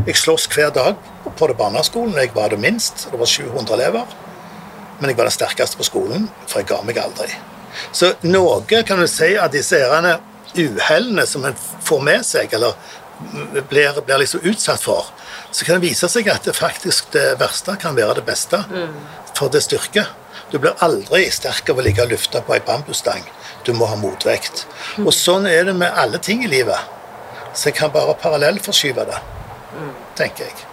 [0.06, 0.96] Jeg sloss hver dag
[1.36, 2.16] på det barneskolen.
[2.16, 3.08] Jeg var det minst.
[3.12, 4.16] Det var 700 elever.
[5.00, 7.28] Men jeg var den sterkeste på skolen, for jeg ga meg aldri.
[7.92, 10.18] Så noe kan du si av disse herrene
[10.52, 12.76] uhellene som en får med seg, eller
[13.68, 15.08] blir, blir liksom utsatt for,
[15.50, 18.60] så kan det vise seg at det faktisk det verste kan være det beste.
[19.36, 20.08] For det styrker.
[20.52, 23.24] Du blir aldri sterk av å ligge og lufte på ei bambusstang.
[23.64, 24.66] Du må ha motvekt.
[25.00, 26.78] Og sånn er det med alle ting i livet.
[27.54, 29.18] Så jeg kan bare parallellforskyve det,
[30.16, 30.68] tenker jeg.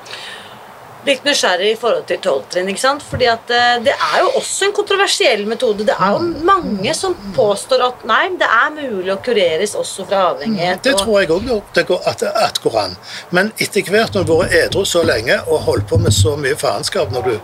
[1.08, 2.70] Litt nysgjerrig i forhold til tolvtrinn.
[3.08, 5.86] Fordi at eh, Det er jo også en kontroversiell metode.
[5.88, 10.26] Det er jo mange som påstår at nei, det er mulig å kureres også fra
[10.34, 10.84] avhengighet.
[10.84, 12.98] Det tror jeg òg at, at går an.
[13.32, 16.36] Men etter hvert når du har vært edru så lenge og holdt på med så
[16.40, 17.36] mye faenskap når du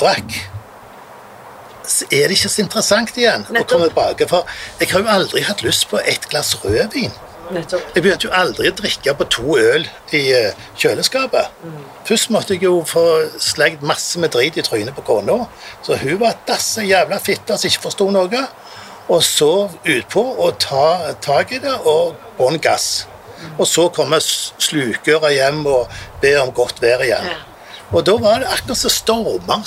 [0.00, 0.36] drakk,
[1.88, 4.28] så er det ikke så interessant igjen å komme tilbake.
[4.28, 4.48] For
[4.80, 7.12] jeg har jo aldri hatt lyst på et glass rødvin.
[7.50, 7.82] Nettopp.
[7.94, 10.52] Jeg begynte jo aldri å drikke på to øl i kjøleskapet.
[10.78, 11.46] kjøleskapet.
[12.08, 13.02] Først måtte jeg jo få
[13.40, 15.46] slengt masse med drit i trynet på kona.
[15.82, 18.46] Så hun var dasse jævla fitte som ikke forsto noe.
[19.08, 23.06] Og så utpå og ta tak i det og bånn gass.
[23.58, 25.88] Og så komme s- slukøra hjem og
[26.22, 27.26] be om godt vær igjen.
[27.28, 27.36] Ja.
[27.92, 29.60] Og da var det akkurat som stormer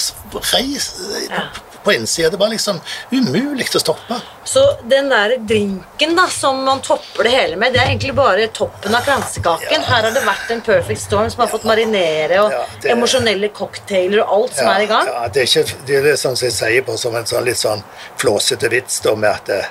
[0.53, 0.87] reis
[1.29, 1.43] Ja.
[1.87, 2.29] På innsida.
[2.33, 2.79] Det var liksom
[3.15, 4.17] umulig å stoppe.
[4.47, 8.47] Så den der drinken da, som man topper det hele med, det er egentlig bare
[8.55, 9.85] toppen av kransekaken.
[9.87, 13.49] Her har det vært en perfect storm som har fått marinere, og Ja, det- emosjonelle
[13.55, 15.07] cocktailer og alt som er i gang.
[15.07, 17.57] Ja, det er ikke det er det som jeg sier på som en sånn litt
[17.63, 17.83] sånn
[18.17, 19.61] flåsete vits da, med at det,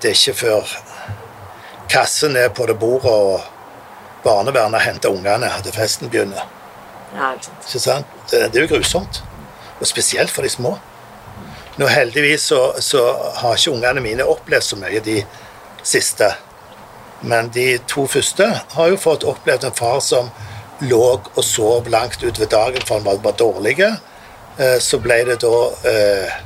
[0.00, 0.76] det er ikke før
[1.88, 3.40] kassen er på det bordet og
[4.24, 6.44] barnevernet henter ungene at festen begynner.
[7.16, 7.32] Ja.
[7.38, 8.06] Ikke sant?
[8.30, 9.22] Det, det er jo grusomt.
[9.80, 10.74] Og spesielt for de små.
[11.78, 13.04] Nå Heldigvis så, så
[13.38, 15.20] har ikke ungene mine opplevd så mye de
[15.86, 16.32] siste.
[17.20, 20.30] Men de to første har jo fått opplevd en far som
[20.80, 23.78] lå og sov langt utover dagen for han var, var dårlig.
[23.82, 25.54] Eh, Så ble det da
[25.90, 26.36] eh,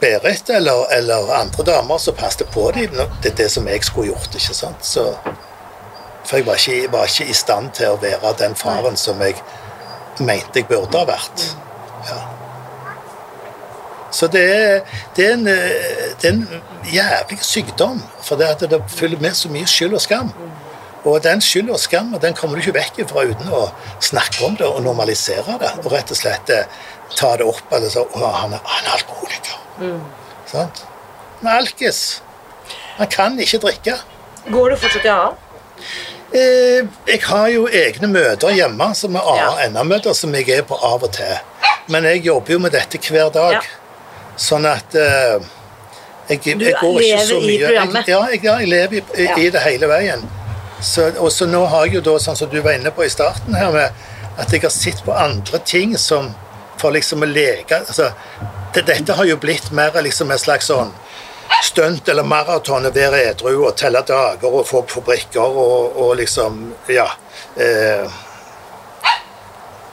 [0.00, 2.94] Berit eller, eller andre damer som passet på dem.
[3.22, 4.34] Det er det som jeg skulle gjort.
[4.34, 4.84] ikke sant?
[4.86, 5.08] Så,
[6.24, 9.38] for jeg var ikke, var ikke i stand til å være den faren som jeg
[10.22, 11.48] mente jeg burde ha vært.
[12.10, 12.20] Ja.
[14.12, 14.80] Så det er,
[15.16, 19.36] det er, en, eh, det er en jævlig sykdom, for det, at det følger med
[19.38, 20.32] så mye skyld og skam.
[21.04, 23.64] Og den skyld og skam den kommer du ikke vekk fra uten å
[24.04, 25.72] snakke om det og normalisere det.
[25.82, 26.82] Og rett og slett eh,
[27.16, 29.56] ta det opp eller så, «Å, han, er, han er alkoholiker.
[30.46, 30.84] Sant?
[31.40, 32.02] Han er alkis.
[33.00, 33.96] Han kan ikke drikke.
[34.52, 35.32] Går du fortsatt i AA?
[36.32, 39.26] Eh, jeg har jo egne møter hjemme, som er.
[39.34, 41.34] AA-NA-møter, som jeg er på av og til.
[41.92, 43.58] Men jeg jobber jo med dette hver dag.
[43.58, 43.81] Ja.
[44.36, 45.42] Sånn at uh,
[46.28, 48.08] jeg, jeg, jeg går ikke så lever i mye programmet.
[48.08, 49.36] Jeg, ja, jeg, ja, jeg lever i, i, Ja.
[49.36, 50.24] i det hele veien.
[50.82, 53.10] Så, og så nå har jeg jo da, sånn som du var inne på i
[53.12, 53.92] starten her, med
[54.40, 56.32] at jeg har sett på andre ting som
[56.80, 58.08] for liksom å leke altså,
[58.74, 60.90] det, Dette har jo blitt mer liksom en slags sånn
[61.62, 66.16] stunt eller maraton å være edru og telle dager og få på brikker og, og
[66.18, 67.10] liksom Ja.
[67.60, 68.08] Eh,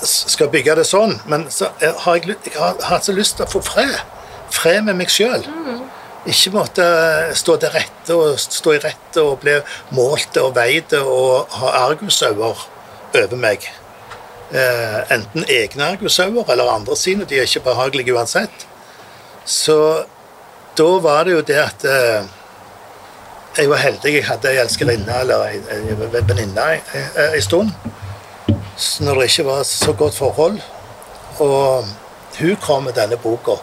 [0.02, 1.18] skal bygge det sånn.
[1.28, 3.98] Men så eh, har jeg, jeg har hatt så lyst til å få fred.
[4.52, 5.44] Fred med meg sjøl.
[6.30, 6.86] Ikke måtte
[7.38, 9.54] stå til rette og stå i rette og bli
[9.96, 12.66] målt og veid og ha argusauer
[13.16, 13.70] over meg.
[14.52, 17.26] Eh, enten egne argusauer eller andre sine.
[17.30, 18.66] De er ikke behagelige uansett.
[19.46, 19.78] Så
[20.78, 22.28] da var det jo det at eh,
[23.58, 24.14] jeg var heldig.
[24.20, 26.68] Jeg hadde ei elskerinne eller ei venninne
[27.34, 27.72] ei stund
[28.78, 30.60] s- når det ikke var så godt forhold.
[31.40, 31.86] Og
[32.40, 33.56] hun kom med denne boka,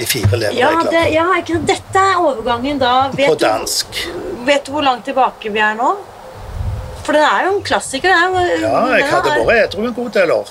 [0.00, 3.10] 'De fire Ja, det, ja ikke, dette er overgangen da.
[3.12, 5.90] på Vet du, vet du hvor langt tilbake vi er nå?
[7.04, 8.08] For den er jo en klassiker.
[8.08, 10.48] Den Ja, jeg den hadde vært edru en god del år.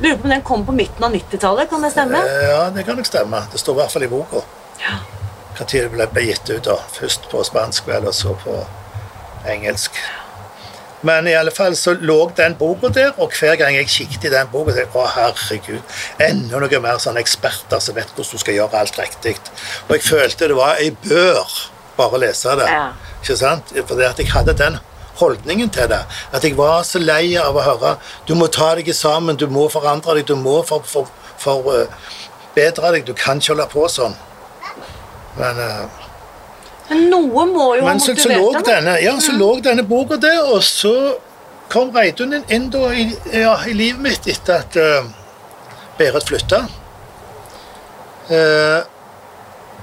[0.00, 2.18] Lurer på om den kom på midten av 90-tallet, kan det stemme?
[2.18, 3.42] Eh, Ja, det kan nok stemme.
[3.52, 4.42] Det står i hvert fall i boka.
[4.82, 4.98] Ja.
[5.58, 6.64] Når det ble gitt ut.
[6.64, 6.76] da.
[6.92, 8.58] Først på spansk vel, og så på
[9.46, 9.92] engelsk.
[11.06, 14.32] Men i alle fall så lå den boka der, og hver gang jeg kikket i
[14.32, 18.82] den boka, å herregud, enda noe mer sånne eksperter som vet hvordan du skal gjøre
[18.82, 19.36] alt riktig.
[19.86, 21.44] Og jeg følte det var Jeg bør
[21.96, 22.68] bare lese det.
[22.70, 22.90] Ja.
[23.22, 23.74] Ikke sant?
[23.86, 24.78] For at jeg hadde den
[25.18, 26.02] holdningen til det.
[26.32, 27.96] At jeg var så lei av å høre
[28.28, 31.86] du må ta deg sammen, du må forandre deg, du må for, for, for, uh,
[32.54, 34.16] deg, du kan ikke holde på sånn.
[35.38, 36.07] Men, eh,
[36.88, 38.64] Men noe må jo ha så, så lå motivert deg.
[38.64, 38.74] da.
[38.74, 40.94] denne, ja, så lå denne boka der, og så
[41.68, 45.10] kom Reidun inn, da i, ja, i livet mitt etter at uh,
[45.98, 46.62] Berit flytta.
[48.30, 48.80] Uh,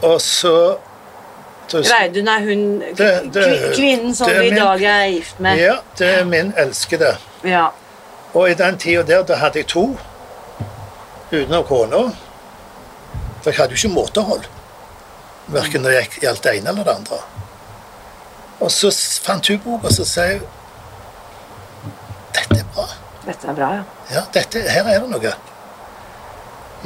[0.01, 0.77] og så
[1.67, 5.57] så- Reidun er hun Det- det- kvinnen som du i dag er gift med.
[5.57, 7.15] Ja, det er min elskede.
[7.43, 7.67] Ja.
[8.33, 9.97] Og i den tida der, da hadde jeg to
[11.31, 11.97] utenom kona.
[13.41, 14.43] For jeg hadde jo ikke måtehold.
[15.47, 17.19] Verken når det gjaldt det ene eller det andre.
[18.63, 18.89] Og så
[19.25, 20.45] fant hun boka, og så sa hun
[22.35, 22.85] Dette er bra.
[23.25, 23.83] Dette er bra, ja.
[24.15, 25.33] Ja, dette, her er det noe.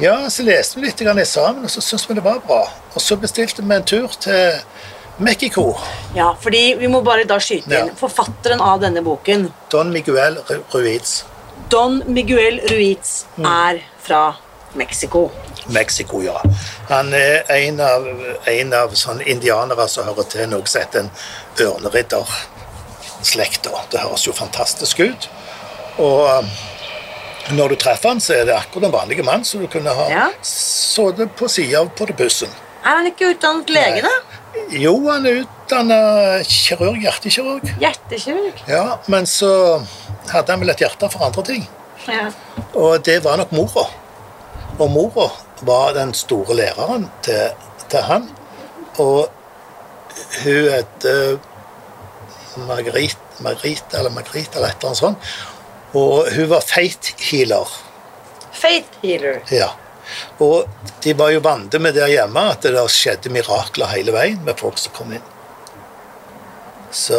[0.00, 2.62] Ja, så leste vi litt grann sammen, og så syntes vi det var bra.
[2.94, 4.60] Og så bestilte vi en tur til
[5.20, 5.74] Mexico.
[6.16, 7.90] Ja, fordi vi må bare da skyte inn.
[7.92, 7.96] Ja.
[7.98, 10.38] Forfatteren av denne boken, Don Miguel
[10.72, 11.24] Ruiz.
[11.70, 13.44] Don Miguel Ruiz, Mm.
[13.46, 14.22] er fra
[14.74, 15.30] Mexico.
[15.72, 16.40] Mexico, ja.
[16.88, 18.06] Han er en av,
[18.50, 21.10] en av sånne indianere som hører til noe som heter en
[21.66, 23.70] ørneridderslekta.
[23.92, 25.28] Det høres jo fantastisk ut.
[26.00, 26.46] Og um,
[27.56, 30.06] når du treffer han, så er det akkurat en vanlig mann som du kunne ha
[30.10, 30.26] Ja.
[30.42, 32.48] sittet på sida av på bussen.
[32.84, 34.14] Er han ikke utdannet lege, da?
[34.72, 35.98] Jo, han er utdanna
[36.48, 37.62] kirurg, hjertekirurg.
[37.80, 38.54] Hjertekirurg?
[38.68, 39.50] Ja, men så
[40.32, 41.68] hadde han vel et hjerte for andre ting.
[42.08, 42.30] Ja.
[42.74, 43.84] Og det var nok mora.
[44.80, 45.28] Og mora
[45.66, 47.50] var den store læreren til,
[47.88, 48.28] til han.
[48.98, 49.28] Og
[50.44, 51.06] hun het
[52.56, 55.30] Marguerite, Margrit eller Margrit eller et eller annet sånt.
[55.96, 57.70] Og hun var faith healer.
[58.52, 59.40] Faith healer.
[59.50, 59.70] Ja.
[60.42, 60.66] Og
[61.04, 64.58] de var jo vant med der hjemme at det der skjedde mirakler hele veien med
[64.58, 65.26] folk som kom inn.
[66.90, 67.18] Så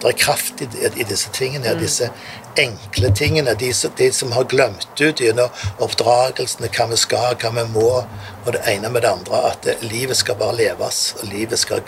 [0.00, 1.80] det er kraft i, i disse tingene, mm.
[1.82, 2.10] disse
[2.58, 3.54] enkle tingene.
[3.54, 8.04] De, som- de som har glemt ut gjennom oppdragelsene hva vi skal, hva vi må,
[8.46, 9.42] og det ene med det andre.
[9.52, 11.82] At det, livet skal bare leves, og livet skal,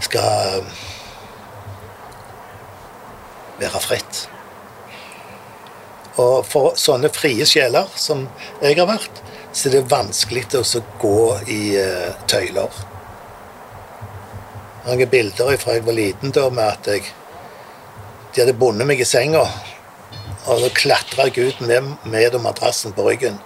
[0.00, 0.70] skal um,
[3.60, 4.28] være fritt.
[6.16, 8.28] Og for sånne frie sjeler som
[8.62, 9.22] jeg har vært,
[9.54, 11.18] så er det vanskelig å gå
[11.50, 12.70] i eh, tøyler.
[14.84, 17.06] Jeg bilder fra jeg var liten da med at jeg,
[18.34, 19.44] de hadde bundet meg i senga.
[20.44, 23.38] Og så klatra ut med, med madrassen på ryggen.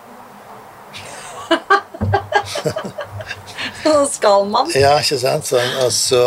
[4.10, 4.70] Skal man?
[4.74, 5.46] Ja, ikke sant?
[5.48, 6.22] Sånn, og så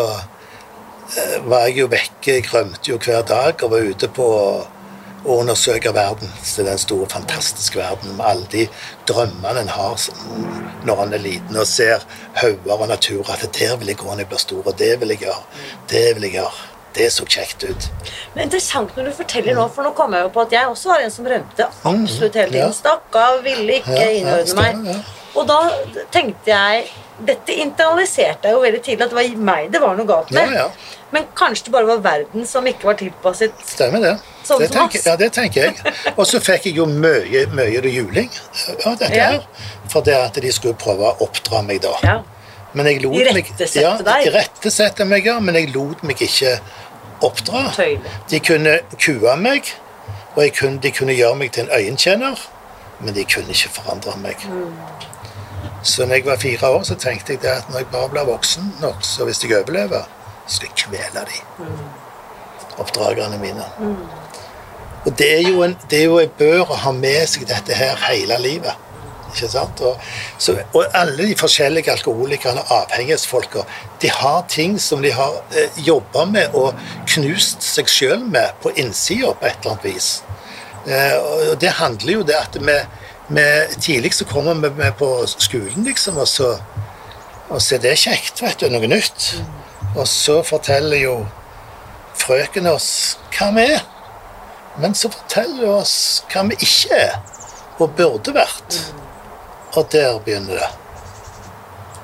[1.18, 4.28] eh, var jeg jo vekke, jeg rømte jo hver dag og var ute på
[5.22, 6.30] å undersøke verden.
[6.44, 8.68] Så den store, fantastiske verden med alle de
[9.10, 9.96] drømmene en har
[10.88, 12.00] når en er liten og ser
[12.42, 13.26] hauger og natur.
[13.30, 15.44] At der vil jeg gå når jeg blir stor, og det vil jeg gjøre.
[15.92, 16.71] Det vil jeg gjøre.
[16.94, 17.86] Det så kjekt ut.
[18.36, 20.90] Men interessant når du forteller nå, for nå kommer jeg jo på at jeg også
[20.92, 22.74] var en som rømte absolutt hele tiden.
[22.76, 25.06] Stakk av, ville ikke Ja, innordne meg.
[25.40, 25.62] Og da
[26.12, 26.90] tenkte jeg
[27.22, 30.52] Dette internaliserte jeg jo veldig tidlig, at det var meg det var noe galt med.
[30.56, 30.98] Ja, ja.
[31.14, 34.14] Men kanskje det bare var verden som ikke var tilpasset Stemmer det.
[34.48, 35.94] Sånn det tenker, ja, det tenker jeg.
[36.16, 38.30] Og så fikk jeg jo mye, mye juling
[38.88, 39.28] av dette Ja.
[39.36, 39.46] her.
[39.92, 41.94] For det at de skulle prøve å oppdra meg da.
[42.04, 42.18] Ja.
[42.74, 46.56] Men jeg lot meg ja, irettesette meg, ja, men jeg lot meg ikke
[47.22, 47.68] oppdra.
[48.32, 49.74] De kunne kue meg,
[50.36, 52.46] og kunne, de kunne gjøre meg til en øyentjener,
[53.02, 54.46] men de kunne ikke forandre meg.
[54.48, 54.72] Mm.
[55.84, 58.30] Så når jeg var fire år, så tenkte jeg det at når jeg bare blir
[58.30, 60.08] voksen nok, så hvis jeg overlever,
[60.48, 61.68] så skal jeg kvele de.
[62.78, 63.66] Oppdragerne mine.
[65.06, 67.74] Og det er jo en, det er jo en bør å ha med seg dette
[67.74, 68.91] her hele livet.
[69.32, 69.82] Ikke sant?
[69.88, 70.00] Og,
[70.38, 73.64] så, og alle de forskjellige alkoholikerne og avhengighetsfolka
[74.02, 76.78] de har ting som de har eh, jobba med og
[77.14, 80.12] knust seg sjøl med på innsida på et eller annet vis.
[80.88, 81.18] Eh,
[81.52, 82.78] og det handler jo det at vi,
[83.30, 86.56] vi Tidlig så kommer vi med på skolen, liksom, og så,
[87.50, 89.36] og så er det kjekt, vet du, noe nytt.
[89.96, 91.16] Og så forteller jo
[92.18, 93.84] frøken oss hva vi er.
[94.80, 95.96] Men så forteller hun oss
[96.32, 97.18] hva vi ikke er,
[97.80, 98.80] og burde vært.
[99.76, 100.70] Og der begynner det.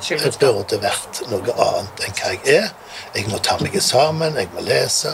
[0.09, 2.67] Jeg burde vært noe annet enn hva jeg er.
[3.15, 5.11] Jeg må ta meg sammen, jeg må lese.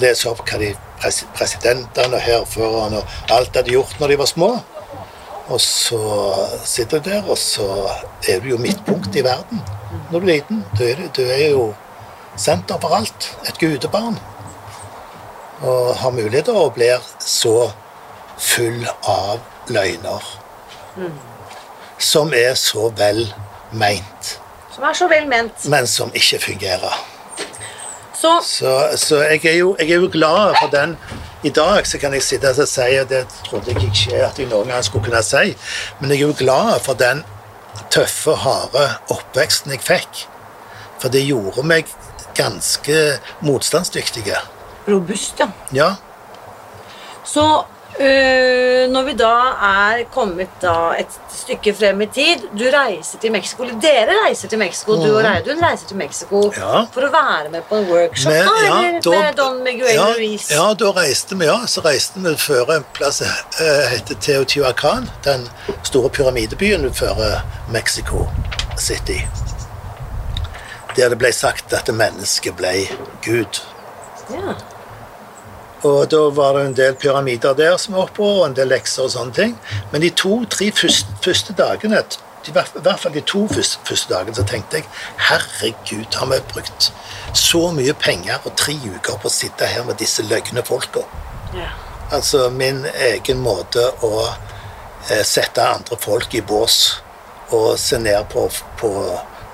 [0.00, 0.70] Lese opp hva de
[1.00, 4.50] pres presidentene og hærførerne og alt hadde gjort når de var små.
[5.50, 6.00] Og så
[6.64, 7.66] sitter du der, og så
[8.28, 9.60] er du jo midtpunkt i verden
[10.10, 10.64] når du er liten.
[10.78, 11.64] Du er, du er jo
[12.36, 13.32] senter for alt.
[13.48, 14.16] Et gudebarn.
[15.60, 17.72] Og har muligheter og blir så
[18.38, 20.30] full av løgner.
[22.00, 23.26] Som er så vel
[23.76, 24.36] meint,
[24.74, 25.66] Som er så vel ment.
[25.68, 26.94] men som ikke fungerer.
[28.20, 30.96] Så Så, så jeg, er jo, jeg er jo glad for den.
[31.42, 34.48] I dag så kan jeg sitte og si, og det trodde jeg ikke at jeg
[34.50, 35.54] noen gang skulle kunne si,
[36.00, 37.22] men jeg er jo glad for den
[37.90, 40.26] tøffe, harde oppveksten jeg fikk.
[41.00, 41.86] For det gjorde meg
[42.36, 44.36] ganske motstandsdyktige.
[44.88, 45.48] robust, ja.
[45.72, 45.94] Ja.
[47.24, 47.64] Så
[48.00, 49.32] øh, når vi da
[49.68, 54.48] er kommet da et stykke frem i tid Du reiser til Mexico, eller dere reiser
[54.48, 56.84] til Mexico, du og Reidun reiser til Mexico Ja.
[56.94, 60.06] for å være med på en workshop Men, da, ja, da- med Don Miguel ja,
[60.16, 60.48] Ruiz.
[60.50, 61.58] Ja, da reiste vi, ja.
[61.66, 63.26] Så reiste vi før en plass som
[63.92, 65.10] heter Teotihuacan.
[65.24, 65.48] Den
[65.82, 67.42] store pyramidebyen før
[67.72, 68.26] Mexico
[68.78, 69.20] City.
[70.96, 72.72] Der det ble sagt at mennesket ble
[73.24, 73.60] Gud.
[74.30, 74.54] Ja.
[75.88, 79.06] Og da var det en del pyramider der som var oppe, og en del lekser
[79.06, 79.54] og sånne ting.
[79.92, 82.02] Men de to-tre første, første dagene,
[82.48, 84.88] i hvert fall de to første, første dagene, så tenkte jeg
[85.28, 86.90] herregud, har vi brukt
[87.36, 91.06] så mye penger og tre uker på å sitte her med disse løgne folka?
[91.54, 91.70] ja.
[92.10, 96.78] Altså min egen måte å eh, sette andre folk i bås
[97.54, 98.48] og se ned på,
[98.80, 98.90] på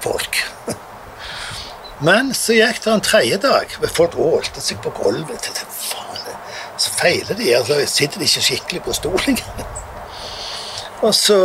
[0.00, 0.38] folk.
[2.06, 3.76] Men så gikk det en tredje dag.
[3.92, 5.50] Folk ålte seg på gulvet.
[6.78, 7.56] Så feiler de.
[7.56, 9.38] altså Sitter de ikke skikkelig på stolen?
[11.06, 11.38] og så,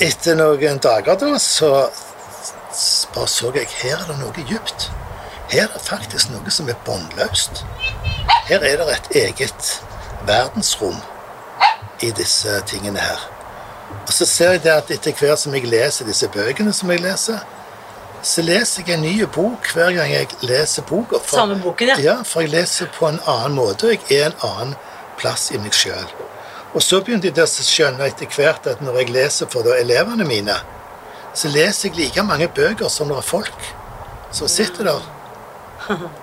[0.00, 1.70] etter noen dager, da, så
[3.14, 4.90] bare så jeg her er det noe dypt.
[5.52, 7.64] Her er det faktisk noe som er båndløst.
[8.48, 9.70] Her er det et eget
[10.26, 10.96] verdensrom
[12.02, 13.20] i disse tingene her.
[14.06, 17.04] Og så ser jeg det at etter hvert som jeg leser disse bøkene som jeg
[17.04, 17.44] leser,
[18.24, 21.20] så leser jeg en ny bok hver gang jeg leser boka.
[21.28, 21.96] Samme boken, ja.
[22.00, 22.14] ja.
[22.24, 24.76] For jeg leser på en annen måte, og jeg er en annen
[25.20, 26.08] plass i meg sjøl.
[26.74, 30.56] Og så begynte jeg å skjønne etter hvert at når jeg leser for elevene mine,
[31.34, 33.68] så leser jeg like mange bøker som det er folk
[34.34, 35.10] som sitter der.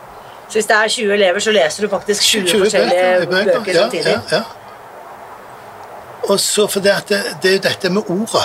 [0.52, 3.84] Så hvis det er 20 elever, så leser du faktisk 20, 20 forskjellige bøker, ja,
[3.86, 4.12] samtidig?
[4.12, 4.42] Ja, ja.
[6.28, 8.44] Og så for det, det, det er jo dette med ordet.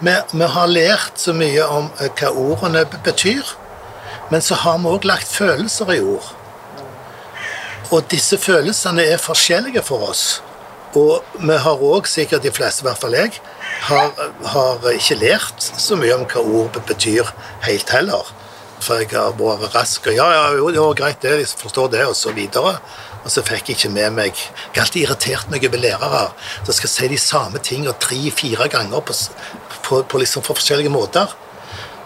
[0.00, 3.44] Vi, vi har lært så mye om eh, hva ordene betyr,
[4.30, 6.30] men så har vi òg lagt følelser i ord.
[7.90, 10.24] Og disse følelsene er forskjellige for oss.
[10.96, 13.36] Og vi har òg, sikkert de fleste, i hvert fall jeg,
[13.90, 14.14] har,
[14.54, 17.28] har ikke lært så mye om hva ord betyr
[17.66, 18.32] helt heller.
[18.80, 22.06] For jeg har vært rask og ja, ja, jo, var greit, det, jeg forstår det,
[22.08, 22.78] og så videre.
[23.20, 26.22] Og så fikk jeg ikke med meg Jeg har alltid irritert meg over lærere
[26.64, 29.16] som skal si de samme tingene tre-fire ganger på,
[29.90, 31.34] på, på liksom for forskjellige måter.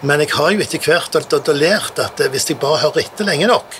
[0.05, 2.81] Men jeg har jo etter hvert og, og, og lært at eh, hvis jeg bare
[2.83, 3.79] hører etter lenge nok,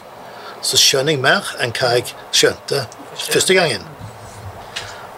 [0.66, 2.86] så skjønner jeg mer enn hva jeg skjønte
[3.20, 3.84] første gangen.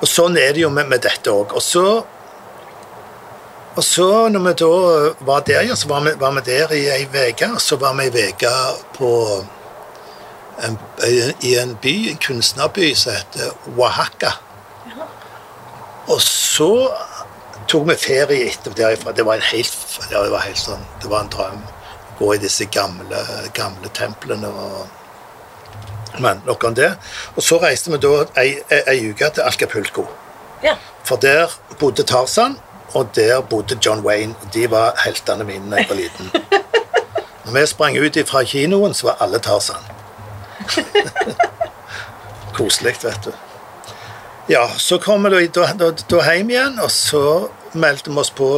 [0.02, 1.56] Og sånn er det jo med, med dette òg.
[1.58, 1.88] Og så
[3.78, 4.68] og så når vi da
[5.28, 7.52] var der, ja, så var vi, var vi der i ei uke.
[7.62, 8.54] Så var vi ei uke
[8.96, 9.12] på
[10.66, 10.80] en,
[11.46, 14.34] i en by, en kunstnerby som heter Oaxaca.
[16.08, 16.72] Og så
[17.68, 19.12] tok vi ferie etter derifra.
[19.12, 19.76] Det var en helt,
[20.10, 21.66] det var helt sånn, det var en drøm.
[21.66, 23.20] Å Gå i disse gamle,
[23.54, 24.88] gamle templene og
[26.18, 26.96] Men nok om det.
[27.36, 30.08] Og så reiste vi da ei, ei, ei uke til Alcapulco.
[30.64, 30.74] Ja.
[31.06, 32.56] For der bodde Tarzan,
[32.96, 34.34] og der bodde John Wayne.
[34.54, 36.32] De var heltene mine da jeg var liten.
[37.46, 39.86] Når vi sprang ut fra kinoen, så var alle Tarzan.
[42.58, 43.32] Koselig, vet du.
[44.50, 47.22] Ja, så kom vi da, da, da hjem igjen, og så
[47.74, 48.50] meldte vi oss på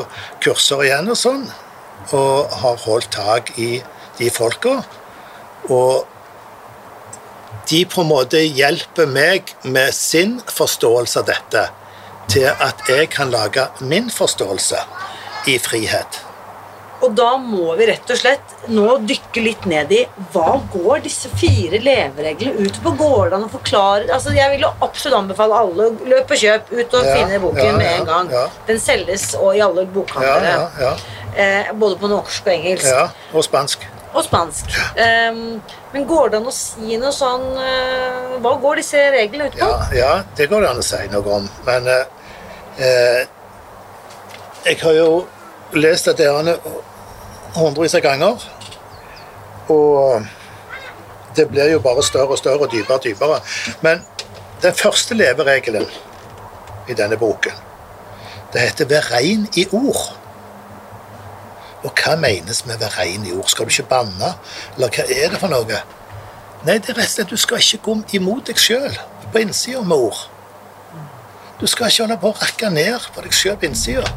[0.43, 1.43] kurser igjen og sånn.
[2.15, 3.81] Og har holdt tak i
[4.19, 4.79] de folka.
[5.69, 6.07] Og
[7.69, 11.67] de på en måte hjelper meg med sin forståelse av dette
[12.29, 14.81] til at jeg kan lage min forståelse
[15.49, 16.28] i frihet.
[16.99, 20.01] Og da må vi rett og slett nå dykke litt ned i
[20.33, 22.91] hva går disse fire levereglene ut på?
[22.99, 26.43] Går det an å forklare altså Jeg vil jo absolutt anbefale alle å løpe og
[26.43, 28.33] kjøp ut og Ja, finne boken ja, med en gang.
[28.67, 30.57] Den selges og i alle bokhandlere.
[30.57, 30.97] ja, ja,
[31.39, 32.87] Eh, både på norsk og engelsk.
[32.89, 33.03] ja.
[33.37, 33.83] Og spansk.
[34.13, 34.71] Og spansk.
[34.97, 35.61] Um,
[35.93, 39.67] men går det an å si noe sånn uh, Hva går disse reglene ut på?
[39.93, 41.45] Ja, det går det an å si noe om.
[41.67, 42.31] Men uh,
[42.81, 43.21] uh,
[44.65, 45.11] jeg har jo
[45.77, 46.57] lest at det her
[47.55, 48.45] hundrevis av ganger.
[49.69, 50.25] Og
[51.35, 53.41] det blir jo bare større og større og dypere og dypere.
[53.81, 54.05] Men
[54.61, 55.85] den første leveregelen
[56.89, 57.53] i denne boken,
[58.53, 60.15] det heter 'vær rein i ord'.
[61.83, 63.47] Og hva menes med 'vær rein i ord'?
[63.47, 64.33] Skal du ikke banne?
[64.75, 65.81] Eller hva er det for noe?
[66.65, 68.97] Nei, det er rett og slett du skal ikke gå imot deg sjøl
[69.31, 70.29] på innsida med ord.
[71.61, 74.11] Du skal ikke holde på å rakke ned på deg sjøl på innsida.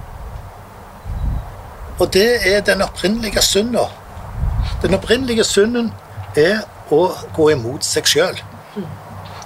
[1.99, 3.87] Og det er den opprinnelige synda.
[4.83, 5.93] Den opprinnelige synden
[6.37, 7.05] er å
[7.37, 8.41] gå imot seg sjøl.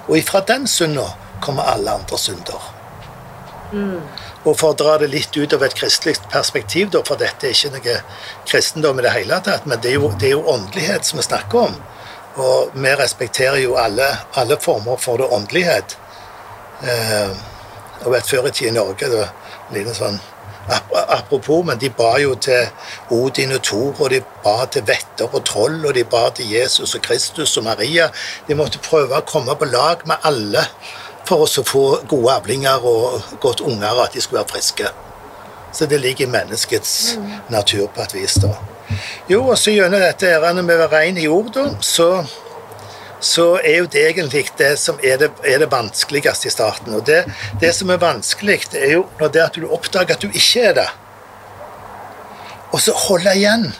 [0.07, 1.09] Og ifra den synda
[1.43, 2.73] kommer alle andre synder.
[4.47, 7.73] Og for å dra det litt ut av et kristelig perspektiv, for dette er ikke
[7.75, 7.97] noe
[8.47, 11.27] kristendom i det hele tatt, men det er jo, det er jo åndelighet som vi
[11.27, 11.75] snakker om.
[12.37, 14.07] Og vi respekterer jo alle,
[14.39, 15.97] alle former for det åndelighet.
[16.85, 17.35] Eh,
[18.05, 19.31] og vet, Før i tida i Norge det var
[19.67, 20.19] en liten sånn
[21.07, 22.67] Apropos, men de ba jo til
[23.15, 26.95] Odin og Thor, og de ba til vetter og troll, og de ba til Jesus
[26.95, 28.09] og Kristus og Maria.
[28.47, 30.67] De måtte prøve å komme på lag med alle
[31.27, 34.91] for å få gode avlinger og godt unger, at de skulle være friske.
[35.73, 37.17] Så det ligger i menneskets
[37.51, 38.37] natur på et vis.
[38.43, 38.55] da.
[39.29, 42.23] Jo, og så gjennom dette ærendet med å være rein i jorda, så,
[43.19, 46.93] så er jo det egentlig det som er det, er det vanskeligste i starten.
[46.93, 47.23] Og det,
[47.61, 50.67] det som er vanskelig, det er jo når det at du oppdager at du ikke
[50.69, 50.87] er det.
[52.71, 53.71] Og så holde igjen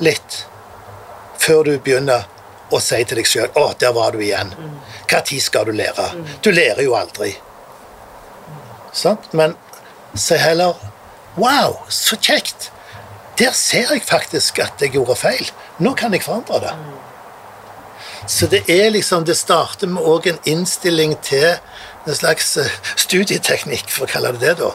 [0.00, 0.44] litt
[1.38, 2.26] før du begynner
[2.70, 4.52] å si til deg sjøl 'Å, der var du igjen'.
[5.08, 6.10] Hva tid skal du lære?
[6.44, 7.34] Du lærer jo aldri.
[8.92, 9.32] Sant?
[9.32, 9.56] Men
[10.14, 10.76] si heller
[11.36, 12.70] 'Wow, så kjekt'.
[13.38, 15.50] Der ser jeg faktisk at jeg gjorde feil.
[15.78, 16.72] Nå kan jeg forandre det.
[18.28, 21.56] Så det er liksom, det starter med òg en innstilling til
[22.06, 24.74] en slags eh, studieteknikk, for å kalle det det, da.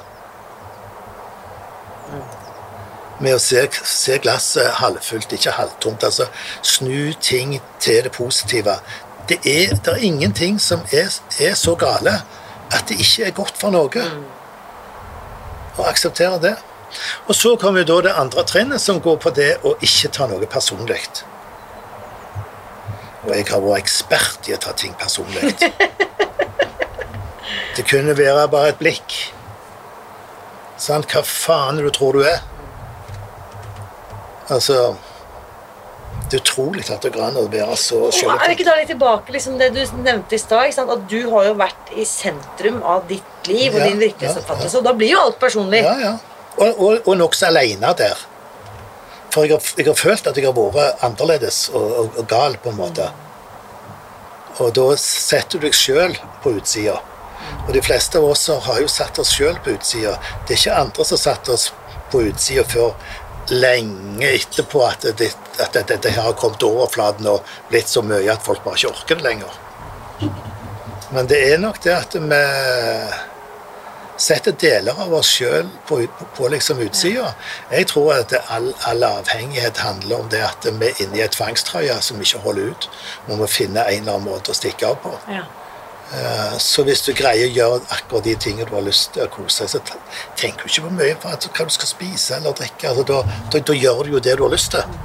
[3.22, 6.04] Med å se, se glasset halvfullt, ikke halvtomt.
[6.04, 6.26] Altså
[6.66, 8.80] snu ting til det positive.
[9.30, 12.18] Det er, det er ingenting som er, er så gale
[12.74, 14.08] at det ikke er godt for noe.
[15.78, 16.56] Å akseptere det.
[17.30, 20.28] Og så kommer jo da det andre trinnet, som går på det å ikke ta
[20.30, 21.06] noe personlig.
[23.24, 25.54] Og jeg har vært ekspert i å ta ting personlig.
[27.74, 29.16] Det kunne være bare et blikk.
[30.78, 31.08] Sant?
[31.10, 32.42] Hva faen du tror du er?
[34.52, 34.76] Altså
[36.28, 38.74] Det er utrolig at det går an å være så Og er vi ikke da
[38.76, 40.76] litt tilbake liksom det du nevnte i stad?
[40.84, 44.76] At du har jo vært i sentrum av ditt liv og Ja, din virkelighetsoppfattelse.
[44.76, 45.82] ja, Og da blir jo alt personlig.
[45.86, 46.14] Ja, ja.
[46.58, 48.20] Og, og, og nokså aleine der.
[49.34, 52.58] For jeg har, jeg har følt at jeg har vært annerledes og, og, og gal,
[52.62, 53.08] på en måte.
[54.62, 56.14] Og da setter du deg sjøl
[56.44, 57.00] på utsida.
[57.66, 60.14] Og de fleste av oss har jo satt oss sjøl på utsida.
[60.46, 61.72] Det er ikke andre som har satt oss
[62.14, 62.94] på utsida før
[63.50, 65.34] lenge etterpå at det- det,
[65.74, 68.94] dette det, her har kommet til overflaten og blitt så mye at folk bare ikke
[68.94, 69.60] orker det lenger.
[71.12, 72.40] Men det er nok det at vi
[74.24, 76.00] setter deler av oss sjøl på,
[76.38, 77.34] på, liksom utsida.
[77.72, 81.34] Jeg tror at all, all avhengighet handler om det at vi er inne i en
[81.34, 82.90] tvangstrøye som vi ikke holder ut.
[83.28, 85.14] Vi må finne en eller annen måte å stikke av på.
[85.32, 85.44] Ja.
[86.14, 89.32] Eh, Så hvis du greier å gjøre akkurat de tingene du har lyst til å
[89.34, 89.80] kose deg, så
[90.40, 92.92] tenker du ikke på mye på hva du skal spise eller drikke.
[92.92, 95.00] Altså, da, da, da gjør du jo det du har lyst til.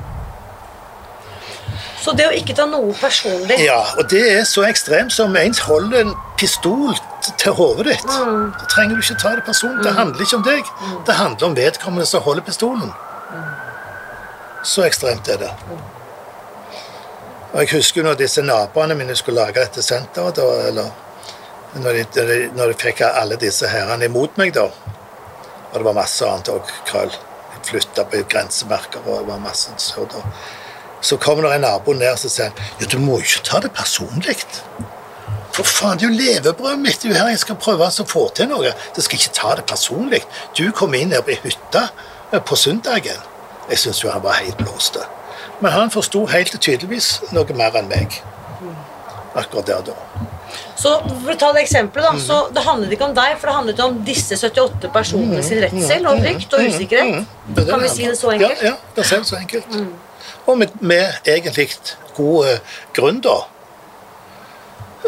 [2.02, 5.54] Så det å ikke ta noe personlig Ja, og det er så ekstremt som en
[5.66, 6.94] holder en pistol
[7.40, 8.06] til hodet ditt.
[8.06, 9.82] Da trenger du ikke ta det personlig.
[9.84, 10.72] Det handler ikke om deg.
[11.06, 12.92] Det handler om vedkommende som holder pistolen.
[14.64, 15.52] Så ekstremt er det.
[17.52, 20.90] Og Jeg husker når disse naboene mine skulle lage dette senteret, da, eller
[21.82, 24.68] når de, når de, fikk alle disse herrene imot meg, da.
[25.72, 27.12] Og det var masse annet òg krøll.
[27.68, 30.14] Flytta på grensemerker og det var masse surr.
[31.00, 33.72] Så kommer det en nabo ned og sier ja, du må jo ikke ta det
[33.76, 34.36] personlig.
[35.54, 37.00] For faen, det er jo levebrødet mitt.
[37.02, 38.72] Det er jo her jeg skal prøve å få til noe.
[38.94, 40.22] Så skal ikke ta det personlig.
[40.58, 41.88] Du kom inn her på hytta
[42.32, 43.22] eh, på søndagen.
[43.68, 44.98] Jeg syns jo han var helt blåst.
[45.60, 48.20] Men han forsto helt tydeligvis noe mer enn meg.
[49.38, 50.26] Akkurat der og da.
[50.78, 52.20] Så for å ta det eksempelet da, Mm.
[52.22, 56.06] så det handlet ikke om deg, for det handlet om disse 78 personene sin redsel
[56.06, 57.14] og frykt og usikkerhet.
[57.14, 58.62] Mm, er Kan vi si det så enkelt?
[58.62, 59.66] Ja, ja det er så enkelt.
[60.48, 61.68] Og med, med egentlig
[62.16, 62.58] god
[62.96, 63.42] grunn, da.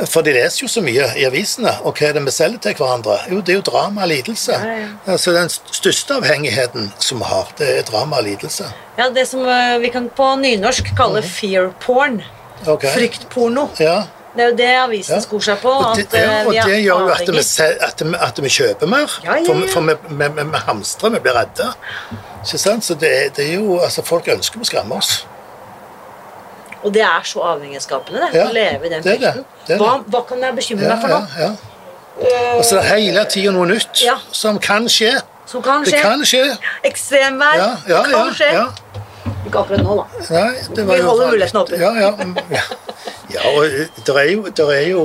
[0.06, 2.76] For de leser jo så mye i avisene, og hva er det vi selger til
[2.78, 3.16] hverandre?
[3.32, 4.54] Jo, det er jo drama og lidelse.
[4.54, 4.90] Ja, ja.
[5.10, 8.68] Altså Den største avhengigheten som vi har, det er drama og lidelse.
[9.00, 12.20] Ja, det som eh, vi kan på nynorsk kalle fear porn.
[12.68, 12.86] Ok.
[12.94, 13.68] Fryktporno.
[13.80, 14.02] Ja.
[14.36, 15.20] Det er jo det avisen Ja.
[15.20, 15.70] skor seg på.
[15.74, 17.38] Og At det, ja, eh, og vi det gjør jo at vi,
[17.86, 19.16] at vi, at vi kjøper mer.
[19.24, 21.72] Ja, For, for vi, vi, vi, hamstrer, vi blir redde.
[22.44, 22.84] Ikke sant?
[22.84, 25.26] Så det, det er jo, altså Folk ønsker å skremme oss.
[26.82, 28.44] Og det er så avhengighetsskapende, det.
[28.46, 29.44] Å leve i den frykten.
[29.76, 31.20] Hva, hva kan jeg bekymre meg for nå?
[31.40, 31.50] ja.
[32.20, 34.02] Og så er det hele tida noe nytt
[34.36, 35.12] som kan skje.
[35.48, 36.42] Som kan Det kan skje.
[36.84, 37.56] Ekstremvær.
[37.58, 38.02] Ja, ja.
[38.10, 38.50] kan skje.
[39.46, 40.24] Ikke akkurat nå, da.
[40.30, 41.80] Nei, det var Vi holder muligheten åpen.
[41.80, 42.10] Ja, ja.
[42.16, 42.62] mm, ja.
[43.34, 43.64] ja og
[44.06, 45.04] det er jo, der er jo,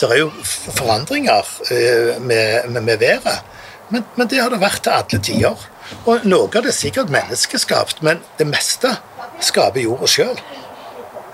[0.00, 0.30] der er jo
[0.76, 3.42] forandringer eh, med, med, med været.
[3.88, 5.66] Men, men det har det vært til alle tider.
[6.06, 8.96] Og noe av det er sikkert menneskeskapt, men det meste
[9.44, 10.38] skaper jorda sjøl.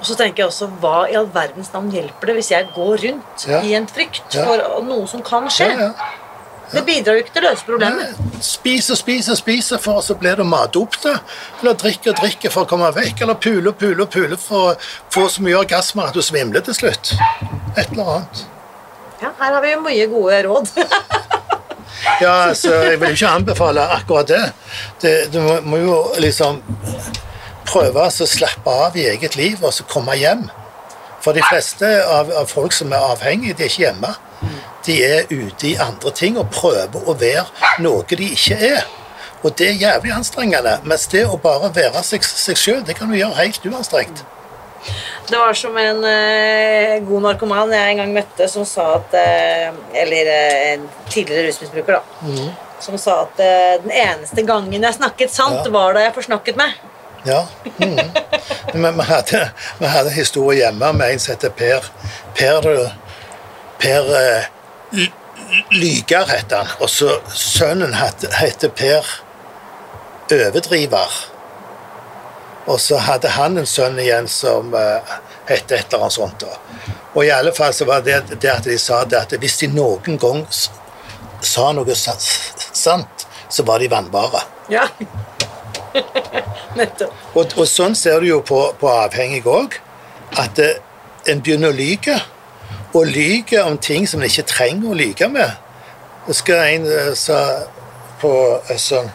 [0.02, 2.96] Og så tenker jeg også, Hva i all verdens navn hjelper det hvis jeg går
[3.04, 3.60] rundt Ja.
[3.62, 4.44] i en frykt Ja.
[4.48, 5.68] for noe som kan skje?
[5.70, 6.08] Ja, ja.
[6.72, 8.20] Det bidrar jo ikke til å løse problemet.
[8.42, 11.12] Spis og spis og spis, for så blir du matdopte.
[11.60, 13.24] Eller drikke og drikke for å komme vekk.
[13.26, 14.78] Eller pule og pule og pule for å
[15.12, 17.12] få så mye orgasmer at du svimler til slutt.
[17.76, 18.44] Et eller annet.
[19.22, 20.72] Ja, Her har vi jo mye gode råd.
[22.20, 24.42] Ja, altså, jeg vil ikke anbefale akkurat det.
[25.02, 26.58] det du må, jo liksom
[27.68, 30.48] prøve å slappe av i eget liv og så komme hjem.
[31.22, 34.14] For de fleste av, av folk som er avhengige, de er ikke hjemme.
[34.86, 37.46] De er ute i andre ting og prøver å være
[37.84, 38.82] noe de ikke er.
[39.42, 40.76] Og det er jævlig anstrengende.
[40.86, 44.22] Mens det å bare være seg, seg sjøl, det kan du gjøre helt uanstrengt.
[45.28, 49.68] Det var som en eh, god narkoman jeg en gang møtte, som sa at eh,
[50.02, 52.26] Eller eh, en tidligere rusmisbruker, da.
[52.26, 52.48] Mm.
[52.82, 55.70] Som sa at eh, den eneste gangen jeg snakket sant, Ja.
[55.74, 56.74] var da jeg forsnakket meg.
[57.26, 57.44] Ja.
[57.78, 58.10] Mm.
[58.74, 59.44] Men vi hadde,
[59.78, 61.86] vi hadde en historie hjemme med en som heter Per.
[62.34, 62.66] Per,
[63.78, 64.10] per
[64.92, 65.12] eh, L-
[65.80, 66.72] Lyger heter han.
[66.80, 69.06] Og så sønnen het- heter Per
[70.32, 71.12] Overdriver.
[72.66, 75.00] Og så hadde han en sønn igjen som uh,
[75.48, 76.40] het et eller annet sånt.
[76.44, 76.92] Da.
[77.14, 79.68] Og i alle fall så var det det at de sa det at hvis de
[79.74, 80.44] noen gang
[81.42, 84.44] sa noe sant, så var de vannbare.
[84.70, 84.86] Ja.
[86.78, 87.12] Nettopp.
[87.36, 89.76] Og, og sånn ser du jo på, på avhengig òg.
[90.40, 90.78] At eh,
[91.28, 92.16] en begynner å lyge.
[92.92, 95.58] Og lyge om ting som en ikke trenger å lyge med.
[96.22, 97.38] Jeg husker en eh, sa
[98.22, 98.32] på
[98.78, 99.08] sånn,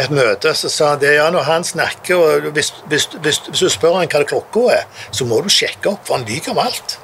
[0.00, 3.60] et møte så sa han det, ja, når han snakker og hvis, hvis, hvis, hvis
[3.60, 6.62] du spør han hva klokka er, så må du sjekke opp, for han lyver om
[6.62, 6.98] alt.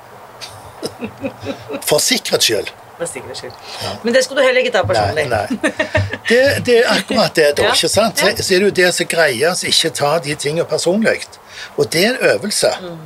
[1.89, 2.71] For sikkerhets skyld.
[2.99, 3.59] For sikkerhets skyld.
[4.05, 5.27] Men det skulle du heller ikke ta personlig.
[5.29, 5.47] nei.
[6.29, 7.69] Det, det er akkurat det, da.
[7.69, 8.19] Ja, ikke sant?
[8.21, 11.23] Så, så er det jo det som greier å ikke ta de tingene personlig.
[11.77, 12.73] Og det er en øvelse.
[12.83, 12.99] Mm.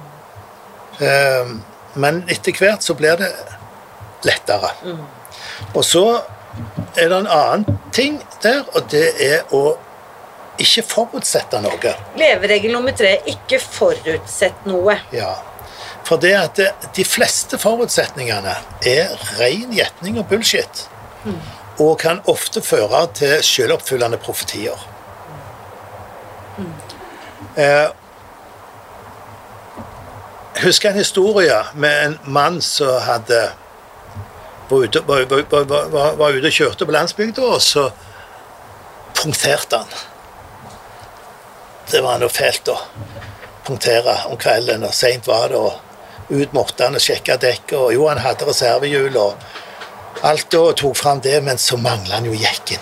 [1.07, 1.53] Eh,
[1.95, 3.31] men etter hvert så blir det
[4.27, 4.71] lettere.
[4.85, 5.03] Mm.
[5.75, 6.05] Og så
[6.97, 9.77] er det en annen ting der, og det er å
[10.63, 11.95] ikke forutsette noe.
[12.21, 14.99] Leveregel nummer tre ikke forutsett noe.
[15.15, 15.33] Ja.
[16.07, 18.57] For det at det, de fleste forutsetningene
[18.89, 20.87] er ren gjetning og bullshit.
[21.81, 24.77] Og kan ofte føre til selvoppfyllende profetier.
[27.57, 27.89] Eh,
[30.55, 33.43] jeg husker en historie med en mann som hadde
[34.71, 37.89] var ute, var, var, var, ute og kjørte på landsbygda, og så
[39.19, 39.91] punkterte han.
[41.91, 42.79] Det var noe fælt å
[43.67, 45.61] punktere om kvelden, og seint var det.
[45.61, 45.91] og
[46.33, 50.97] Ut måtte han og sjekke dekket, og jo, han hadde reservehjul og alt, og tok
[50.97, 52.81] fram det, men så mangla han jo jekken.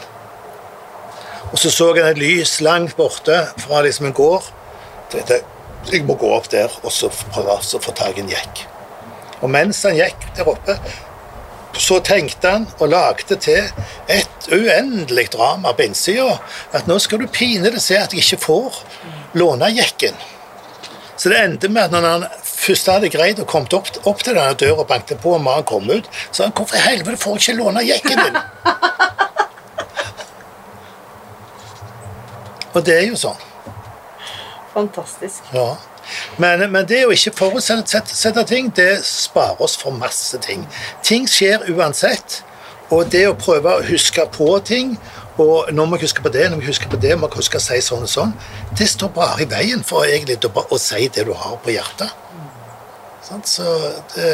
[1.51, 4.47] Og så så han et lys langt borte fra liksom en gård.
[5.11, 5.41] Tenkte,
[5.89, 8.67] jeg må gå opp der og så prøve å få tak i en jekk.
[9.41, 10.77] Og mens han gikk der oppe,
[11.81, 13.63] så tenkte han og lagde til
[14.11, 16.39] et uendelig drama på innsida.
[16.77, 18.73] At nå skal du pinadø se at jeg ikke får
[19.41, 20.15] låne jekken.
[21.17, 24.35] Så det endte med at når han først hadde greid å komme opp, opp til
[24.37, 27.21] denne døra og banket på, og mannen kom ut, så sa han hvorfor i helvete
[27.21, 28.37] får jeg ikke låne jekken din?
[32.75, 33.50] og det er jo sånn.
[34.75, 35.43] Fantastisk.
[35.55, 35.77] Ja.
[36.39, 40.67] Men, men det å ikke forutsette ting, det sparer oss for masse ting.
[41.07, 42.43] Ting skjer uansett.
[42.91, 44.97] Og det å prøve å huske på ting
[45.41, 47.39] og nå må husker huske på det, nå må husker huske på det, må vi
[47.41, 48.33] huske å si sånn og sånn,
[48.77, 52.13] det står bare i veien for egentlig å si det du har på hjertet.
[53.25, 53.65] Sånn, Så
[54.15, 54.33] det,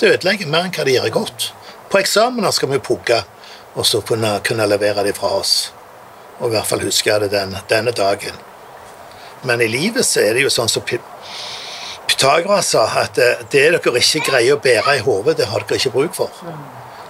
[0.00, 1.52] det ødelegger mer enn hva det gjør godt.
[1.88, 3.22] På eksamener skal vi pugge,
[3.74, 5.72] og så kunne, kunne levere det fra oss.
[6.40, 8.36] Og i hvert fall huske det den, denne dagen.
[9.44, 14.00] Men i livet så er det jo sånn som Pythagoras sa, at eh, det dere
[14.00, 16.44] ikke greier å bære i hodet, det har dere ikke bruk for.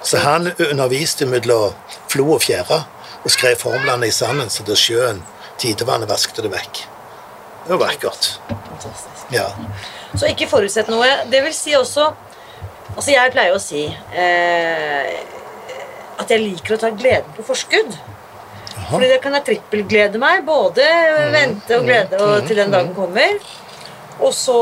[0.05, 1.73] Så han underviste mellom
[2.13, 2.83] flo og fjære
[3.25, 5.23] og skrev formlene i sanden så det sjøen,
[5.61, 6.85] tidevannet, vasket det vekk.
[7.65, 8.35] Det var vakkert.
[8.51, 9.25] Fantastisk.
[9.33, 9.49] Ja.
[10.13, 11.09] Så ikke forutsett noe.
[11.33, 12.13] Det vil si også
[12.95, 15.15] Altså, jeg pleier å si eh,
[16.21, 17.97] at jeg liker å ta gleden på forskudd.
[18.91, 20.45] Fordi da kan jeg trippelglede meg.
[20.47, 20.85] Både
[21.35, 23.39] vente og glede og til den dagen kommer.
[24.21, 24.57] Og så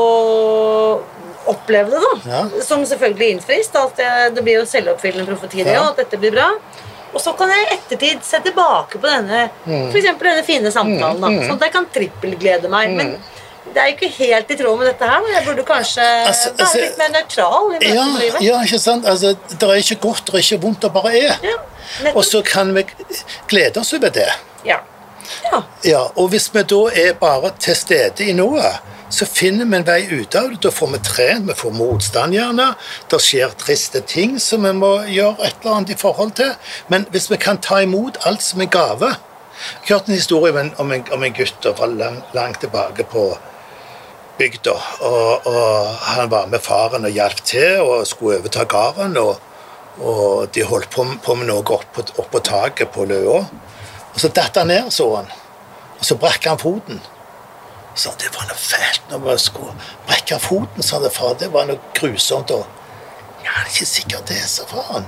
[1.51, 2.13] oppleve det, da.
[2.31, 2.41] Ja.
[2.63, 3.69] Som selvfølgelig innfris.
[3.75, 5.81] At det, det blir jo selvoppfyllende profeti, det Ja.
[5.83, 6.49] og at dette blir bra.
[7.13, 11.21] Og så kan jeg i ettertid se tilbake på denne for eksempel denne fine samtalen.
[11.21, 12.95] da, Sånn at jeg kan trippelglede meg.
[12.97, 13.11] Men
[13.73, 15.19] det er jo ikke helt i tråd med dette her.
[15.25, 18.41] Men jeg burde kanskje Altså, altså- være litt mer nøytral i Ja, med livet.
[18.47, 19.05] ja, ikke sant?
[19.07, 21.37] Altså, det er ikke godt, det er ikke vondt, det bare er.
[21.43, 22.11] Ja.
[22.15, 22.85] Og så kan vi
[23.47, 24.29] glede oss over det.
[24.65, 24.77] ja.
[25.51, 25.61] ja.
[25.83, 28.63] Ja, og hvis vi da er bare til stede i noe,
[29.13, 30.61] så finner vi en vei ut av det.
[30.63, 32.75] Da får vi trent, vi får motstand gjerne.
[33.11, 36.55] Det skjer triste ting som vi må gjøre et eller annet i forhold til.
[36.89, 39.15] Men hvis vi kan ta imot alt som en gave
[39.87, 42.59] Jeg har hørt en historie om en, om en, om en gutt fra lang, langt
[42.59, 43.37] tilbake på
[44.37, 44.73] bygda.
[44.99, 49.17] Og, og han var med faren og hjalp til og skulle overta gården.
[49.17, 49.39] Og,
[50.01, 53.43] og de holdt på, på med noe opp på, opp på taket på løa.
[54.13, 55.29] Og så datt han ned, så han.
[55.99, 57.01] Og så brakk han foten.
[57.95, 59.75] Så det var noe fælt når man skulle
[60.07, 61.35] brekke foten, sa det far.
[61.37, 62.51] Det var noe grusomt.
[62.51, 62.65] Og
[63.45, 65.05] ja, det er ikke sikkert det, sa faren.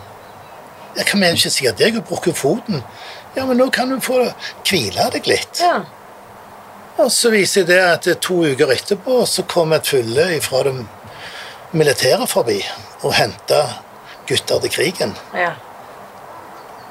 [0.95, 1.89] Jeg kan mener ikke sikkert det?
[1.89, 2.84] Jeg har brukket foten.
[3.36, 4.21] Ja, men nå kan du få
[4.69, 5.59] hvile deg litt.
[5.59, 5.84] ja.
[6.97, 10.75] Og så viser det at to uker etterpå så kom et fylle fra det
[11.75, 12.61] militære forbi
[13.03, 13.61] og henta
[14.27, 15.15] gutter til krigen.
[15.35, 15.53] ja.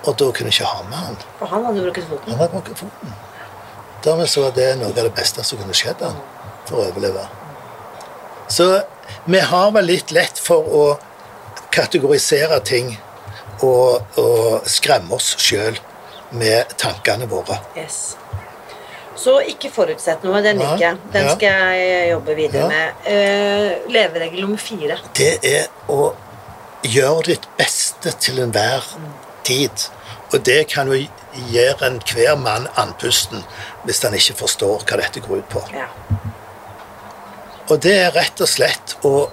[0.05, 1.15] Og da kunne jeg ikke ha med han.
[1.39, 2.33] For han hadde brukket foten.
[2.33, 3.15] Han hadde brukket foten.
[4.05, 6.19] Dermed så var det noe av det beste som kunne skjedd han
[6.69, 7.23] for å overleve.
[8.53, 8.67] Så
[9.25, 10.83] vi har vel litt lett for å
[11.73, 12.99] kategorisere ting
[13.65, 15.81] og, og skremme oss sjøl
[16.37, 17.57] med tankene våre.
[17.73, 18.19] Yes.
[19.17, 20.43] Så ikke forutsett noe.
[20.45, 21.01] Den liker jeg.
[21.15, 23.05] Den skal jeg jobbe videre med.
[23.07, 24.99] Uh, leveregel nummer fire.
[25.17, 26.13] Det er å
[26.85, 28.85] gjøre ditt beste til enhver
[29.47, 29.87] tid.
[30.33, 30.99] Og det kan jo
[31.53, 33.45] gjøre enhver mann andpusten
[33.85, 35.63] hvis han ikke forstår hva dette går ut på.
[35.75, 35.89] Ja.
[37.71, 39.29] Og det er rett og slett å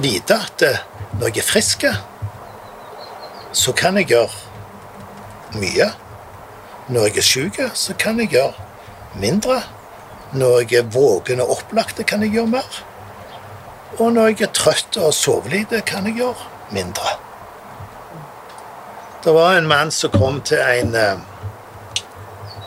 [0.00, 0.80] vite at eh,
[1.18, 1.84] når jeg er frisk,
[3.54, 5.90] så kan jeg gjøre mye.
[6.88, 8.70] Når jeg er syk, så kan jeg gjøre
[9.20, 9.62] mindre.
[10.34, 12.80] Når jeg er våken og opplagt, kan jeg gjøre mer.
[13.98, 17.14] Og når jeg er trøtt og sover lite, kan jeg gjøre mindre.
[19.24, 21.22] Det var en mann som kom til en eh,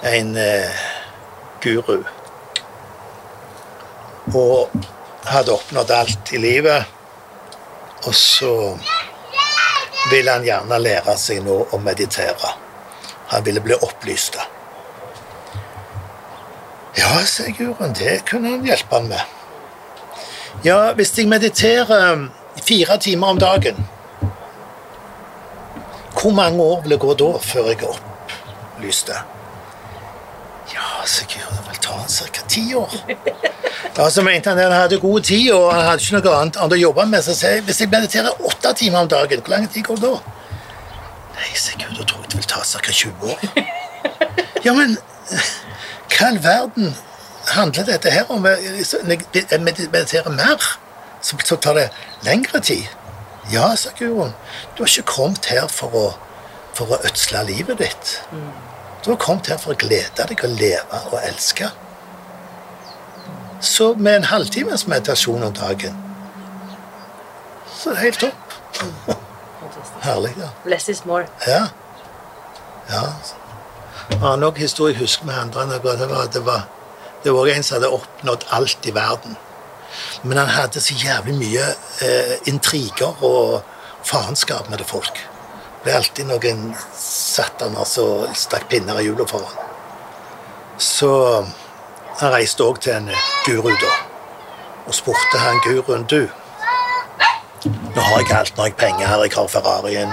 [0.01, 0.69] en eh,
[1.61, 2.03] guru
[4.35, 4.69] og
[5.25, 6.83] hadde oppnådd alt i livet.
[8.05, 8.77] Og så
[10.11, 12.51] ville han gjerne lære seg nå å meditere.
[13.31, 14.37] Han ville bli opplyst.
[16.97, 19.21] Ja, sier guruen, det kunne han hjelpe han med.
[20.65, 22.29] Ja, hvis jeg mediterer
[22.65, 23.75] fire timer om dagen
[26.17, 29.11] Hvor mange år vil det gå da før jeg er opplyst?
[30.73, 32.47] Ja, sier guruen, det vil ta ca.
[32.49, 32.95] ti år.
[33.97, 36.57] Ja, så mente han at han hadde god tid, og han hadde ikke noe annet,
[36.57, 37.23] annet å jobbe med.
[37.25, 40.09] Så sier jeg, hvis jeg mediterer åtte timer om dagen, hvor lang tid går det
[40.09, 40.19] da?
[41.37, 42.97] Nei, sier Gud, da tror jeg det vil ta ca.
[43.03, 43.39] 20 år.
[44.65, 44.97] Ja, men
[46.11, 46.95] hva i verden
[47.47, 48.41] handler dette her om?
[48.41, 50.77] Når jeg mediterer mer,
[51.21, 51.89] så så tar det
[52.23, 52.87] lengre tid.
[53.51, 54.33] Ja, sa guroen.
[54.77, 56.07] du har ikke kommet her for å,
[56.73, 58.21] for å ødsle livet ditt.
[59.05, 61.69] Du har kommet her for å glede deg og leve og elske.
[63.61, 65.95] Så med en halvtimes meditasjon om dagen,
[67.77, 69.17] så er det helt topp.
[70.01, 70.49] Herlig, ja.
[70.65, 71.25] Less is more.
[71.47, 71.67] Ja.
[72.89, 73.03] ja.
[74.15, 75.97] Annen nok historie jeg husker med andre det var,
[76.33, 76.67] det var,
[77.23, 79.35] det var, en som hadde oppnådd alt i verden.
[80.23, 81.65] Men han hadde så jævlig mye
[82.05, 83.61] eh, intriger og
[84.03, 85.19] faenskap med det folk.
[85.19, 86.63] Det ble alltid noen
[86.97, 89.63] sataner som stakk pinner i hjulet for ham.
[90.77, 91.11] Så
[92.19, 93.11] han reiste òg til en
[93.45, 93.93] guru da,
[94.87, 96.23] og spurte han guruen du.
[97.67, 100.11] Nå har jeg alt, nå har jeg penger jeg har Ferrarien,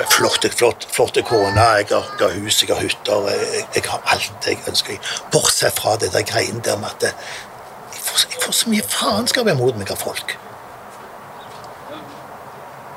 [0.00, 0.50] har flotte,
[0.92, 4.58] flotte kone, jeg har, jeg har hus, jeg har hytter, jeg, jeg har alt jeg
[4.68, 5.12] ønsker.
[5.32, 9.50] Bortsett fra det der greiene der med at jeg, får, jeg får så mye faenskap
[9.54, 10.36] imot meg av folk.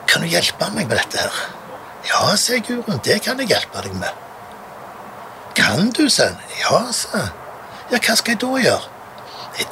[0.08, 1.42] Kan du hjelpe meg med dette her?
[2.08, 4.24] Ja, sier guruen, det kan jeg hjelpe deg med.
[5.58, 6.38] Kan du, sen?
[6.62, 7.28] Ja, sa.
[7.92, 8.94] Ja, hva skal jeg da gjøre?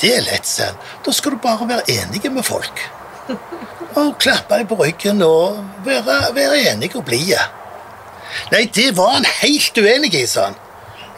[0.02, 0.78] Det er lett, sen.
[1.06, 2.82] Da skal du bare være enige med folk.
[3.96, 7.40] Og klappe deg på ryggen og være, være enig og blide.
[8.52, 10.58] Nei, det var han helt uenig i, sa han.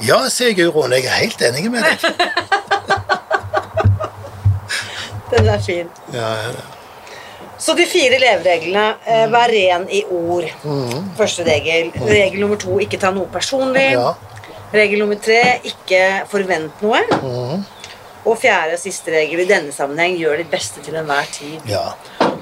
[0.05, 1.97] Ja, sier Guruen, jeg er helt enig med deg.
[5.31, 5.89] Den er fin.
[6.13, 6.51] Ja, ja,
[7.59, 8.85] Så de fire levereglene.
[9.09, 10.45] Eh, vær ren i ord.
[11.17, 11.89] Første regel.
[12.07, 13.89] Regel nummer to ikke ta noe personlig.
[13.97, 14.13] ja.
[14.73, 16.99] Regel nummer tre ikke forvent noe.
[18.27, 21.59] Og fjerde og siste regel i denne sammenheng gjør ditt beste til enhver tid.
[21.71, 21.85] ja.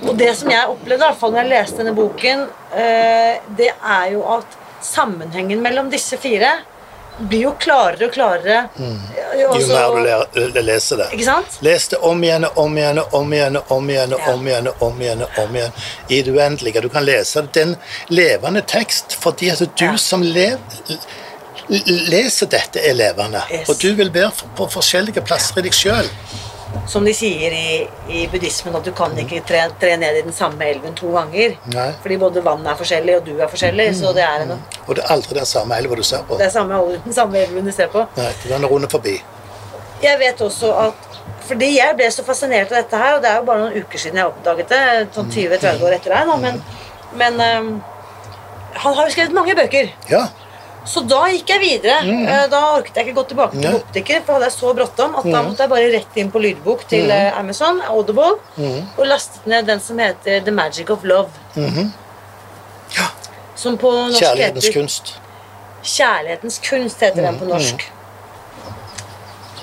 [0.03, 3.71] Og det som jeg opplevde, i hvert fall når jeg leste denne boken, eh, det
[3.71, 6.51] er jo at sammenhengen mellom disse fire
[7.17, 8.57] blir jo klarere og klarere.
[9.39, 11.05] Jo Også- mer du leser det.
[11.13, 11.57] Ikke sant?
[11.61, 14.47] Les det om igjen og om igjen og om igjen og om igjen og om
[14.47, 15.71] igjen om igjen om igjen
[16.09, 16.81] i det uendelige.
[16.81, 17.53] Du kan lese det.
[17.53, 17.77] Det er en
[18.09, 19.95] levende tekst fordi at du Ja.
[19.95, 20.59] som lev,
[21.69, 23.41] leser dette, er levende.
[23.51, 23.69] Yes.
[23.69, 26.09] Og du vil være på forskjellige plasser i deg sjøl.
[26.87, 30.35] Som de sier i, i buddhismen, at du kan ikke tre, tre ned i den
[30.35, 31.55] samme elven to ganger.
[31.73, 31.87] Nei.
[32.03, 33.87] Fordi både vannet er forskjellig, og du er forskjellig.
[33.97, 36.37] Så det er, en, Og det er aldri den samme elva du ser på.
[36.39, 38.05] det er samme, den samme elven du ser på.
[38.19, 39.17] Nei, den er runde forbi.
[40.03, 41.11] Jeg vet også at
[41.45, 44.01] Fordi jeg ble så fascinert av dette her, og det er jo bare noen uker
[44.01, 44.79] siden jeg oppdaget det.
[45.13, 46.55] Sånn 20-30 år etter deg, men,
[47.21, 47.67] men um,
[48.81, 49.91] han har jo skrevet mange bøker.
[50.09, 50.23] Ja.
[50.85, 51.95] Så da gikk jeg videre.
[52.05, 52.25] Mm.
[52.51, 53.71] Da orket jeg ikke gå tilbake til Nei.
[53.73, 56.83] bokbutikker, for hadde jeg så bråttom at da måtte jeg bare rett inn på lydbok
[56.91, 57.39] til mm.
[57.39, 58.35] Amazon, Audible,
[58.97, 61.29] og lastet ned den som heter The Magic of Love.
[61.57, 63.07] ja.
[63.55, 65.13] Som på norsk Kjærlighetens heter kunst.
[65.85, 67.85] Kjærlighetens kunst heter den på norsk.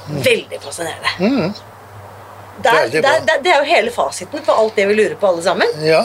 [0.09, 1.13] Veldig fascinerende.
[1.23, 3.11] Er, der, det, bra.
[3.15, 5.43] er, det er- det er jo hele fasiten på alt det vi lurer på, alle
[5.43, 5.69] sammen.
[5.85, 6.03] Ja.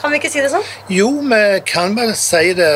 [0.00, 0.64] Kan vi ikke si det sånn?
[0.92, 2.70] Jo, vi kan vel si det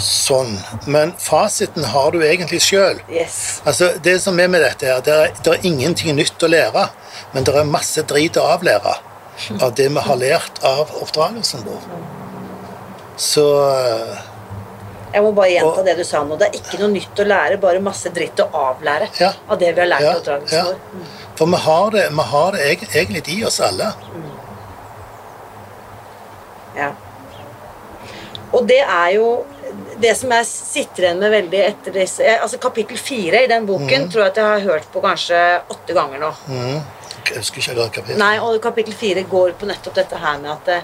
[0.00, 3.00] sånn, men fasiten har du egentlig sjøl.
[3.12, 3.60] Yes.
[3.64, 6.88] Altså, det som er med dette her, det er, det er ingenting nytt å lære,
[7.34, 8.96] men det er masse drit å avlære
[9.62, 11.86] av det vi har lært av oppdragelsen vår.
[13.20, 13.44] Så
[15.12, 16.36] Jeg må bare gjenta Og- det du sa nå.
[16.38, 19.32] Det er ikke noe nytt å lære, bare masse dritt å avlære Ja.
[19.48, 20.64] av det vi har lært ja, av oppdragelsen ja.
[20.64, 20.76] vår.
[21.36, 23.92] For vi har det, vi har det eg- egentlig i oss alle.
[26.76, 26.92] Ja.
[28.52, 29.26] Og det er jo
[30.00, 34.06] det som jeg sitter igjen med veldig etter disse Altså Kapittel fire i den boken
[34.06, 34.10] Mm.
[34.10, 35.40] tror jeg at jeg har hørt på kanskje
[35.70, 36.30] åtte ganger nå.
[37.30, 38.18] Jeg husker ikke hva kapittel.
[38.18, 40.82] Nei, og kapittel fire går på nettopp dette her med at eh,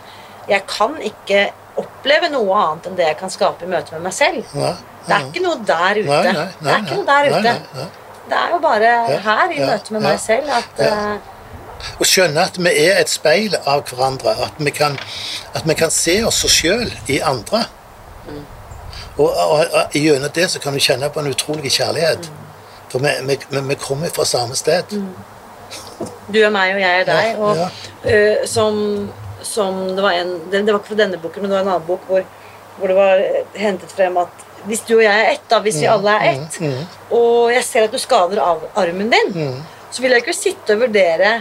[0.49, 1.47] jeg kan ikke
[1.77, 4.45] oppleve noe annet enn det jeg kan skape i møte med meg selv.
[4.55, 4.75] Nei,
[5.07, 6.07] Det er ikke noe der ute.
[6.09, 7.89] Nei, det er ikke noe der ute.
[8.27, 8.93] Det er jo bare
[9.23, 10.93] her i møte med meg selv at ja.
[11.17, 11.33] eh,
[12.01, 14.33] Å skjønne at vi er et speil av hverandre.
[14.47, 14.97] At vi kan,
[15.55, 17.67] at vi kan se oss sjøl i andre.
[19.17, 22.29] Og, og, og gjennom det så kan du kjenne på en utrolig kjærlighet.
[22.93, 24.93] For vi, vi, vi, kommer fra samme sted.
[26.29, 27.41] Du er meg, og jeg er deg.
[27.41, 27.69] Og ja.
[28.07, 28.83] uh, som,
[29.43, 31.73] som det var en det, det var ikke fra denne boken, men det var en
[31.75, 32.27] annen bok hvor,
[32.77, 33.25] hvor det var
[33.57, 36.57] hentet frem at hvis du og jeg er ett, da, hvis vi alle er ett,
[37.15, 39.61] og jeg ser at du skader av armen din,
[39.95, 41.37] så vil jeg ikke sitte og vurdere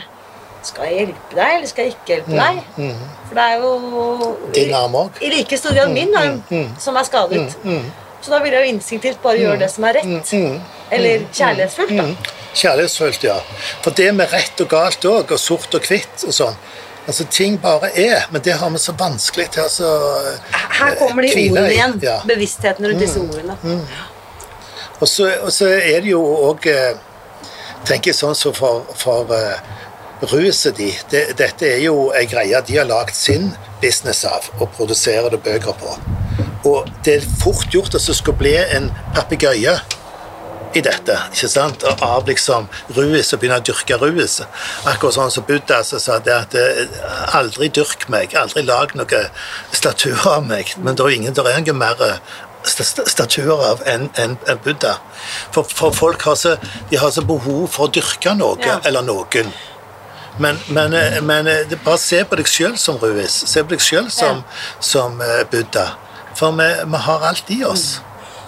[0.66, 2.62] skal jeg hjelpe deg, eller skal jeg ikke hjelpe deg?
[3.30, 5.20] For det er jo Din arm òg.
[5.22, 6.42] i like stor grad min arm
[6.82, 7.56] som er skadet.
[8.22, 10.32] Så da vil jeg jo instinktivt bare gjøre det som er rett.
[10.96, 12.34] Eller kjærlighetsfullt, da.
[12.56, 13.36] Kjærlighetsfullt, ja.
[13.84, 16.58] For det med rett og galt òg, og sort og hvitt og sånn
[17.06, 19.90] Altså, Ting bare er, men det har vi så vanskelig til å altså,
[20.80, 22.00] Her kommer de ordene igjen.
[22.02, 22.16] Ja.
[22.26, 23.54] Bevisstheten rundt disse ordene.
[25.00, 26.66] Og så, og så er det jo òg
[27.86, 29.60] Tenker jeg sånn som for, for eh,
[30.22, 33.52] ruset de det, Dette er jo ei greie de har lagd sin
[33.82, 35.98] business av og produserer det bøker på.
[36.66, 39.76] Og det er fort gjort at det skal bli en papegøye
[40.76, 41.14] i dette.
[41.32, 41.84] ikke sant?
[41.88, 42.66] Og Av liksom
[42.98, 44.42] ruis og begynne å dyrke ruis.
[44.90, 46.82] Akkurat sånn som Buddha så sa det at eh,
[47.38, 49.30] aldri dyrk meg, aldri lag noen
[49.72, 50.74] statuer av meg.
[50.84, 52.18] Men det er ingen, der er ingen mer eh,
[52.68, 54.98] sta- sta- statuer av enn en, en Buddha.
[55.56, 56.58] For, for folk har så,
[56.92, 58.80] de har så behov for å dyrke noe Ja.
[58.84, 59.54] eller noen.
[60.40, 63.32] Men, men, eh, men eh, det- bare se på deg sjøl som Ruiz.
[63.48, 64.44] Se på deg sjøl som,
[64.80, 65.92] som eh, Buddha.
[66.36, 68.02] For vi, vi har alt i oss.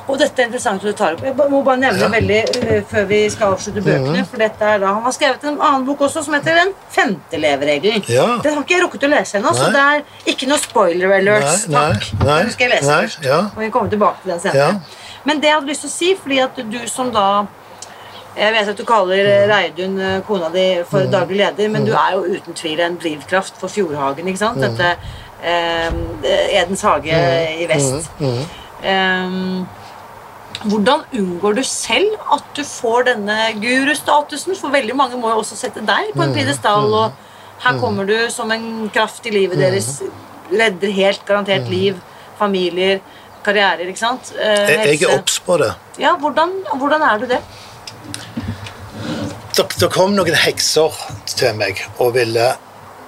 [0.08, 1.22] Og dette er interessant du tar opp.
[1.24, 2.08] Jeg må bare nevne Ja.
[2.08, 4.22] veldig før vi skal avslutte bøkene.
[4.30, 7.36] For dette er da, Han har skrevet en annen bok også som heter Den femte
[7.40, 8.04] leveregelen.
[8.08, 8.38] Ja.
[8.44, 11.68] Den har ikke jeg rukket å lese ennå, så det er ikke noe spoiler alerts.
[11.68, 12.24] Nei, nei, takk.
[12.24, 13.24] nei, Den skal jeg lese nei, først.
[13.28, 13.40] ja.
[13.52, 14.82] Og vi kommer tilbake til den senere.
[15.26, 17.26] Men det jeg hadde lyst til å si, fordi at du som da
[18.38, 19.32] jeg vet at du kaller Mm.
[19.34, 22.98] eh, Reidun, eh, kona di, for daglig leder, men du er jo uten tvil en
[22.98, 24.28] drivkraft for Fjordhagen.
[24.28, 24.58] ikke sant?
[24.58, 24.62] Mm.
[24.62, 24.98] Dette
[25.44, 27.18] eh, Edens hage
[27.62, 28.10] i vest.
[28.20, 28.46] Mm.
[28.84, 29.66] Eh,
[30.68, 34.56] hvordan unngår du selv at du får denne gurustatusen?
[34.58, 36.18] For veldig mange må jo også sette deg Mm.
[36.18, 37.12] på en pidestall, og
[37.64, 40.02] her kommer du som en kraft i livet deres.
[40.52, 41.96] Redder helt garantert liv,
[42.40, 43.00] familier,
[43.44, 44.34] karrierer, ikke sant?
[44.40, 45.74] Eh, jeg er obs på det.
[46.00, 47.40] Ja, hvordan, hvordan er du det?
[49.58, 50.94] Det, kom noen hekser
[51.34, 52.52] til meg og ville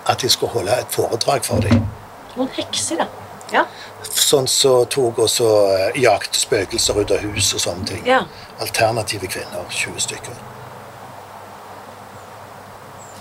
[0.09, 1.83] at jeg skulle holde et foredrag for dem.
[2.33, 3.05] Noen hekser, ja.
[3.53, 3.65] ja.
[4.09, 8.01] Sånn som tok og så eh, jakte spøkelser ut av hus og sånne ting.
[8.09, 8.23] Ja.
[8.65, 10.41] Alternative kvinner, 20 stykker.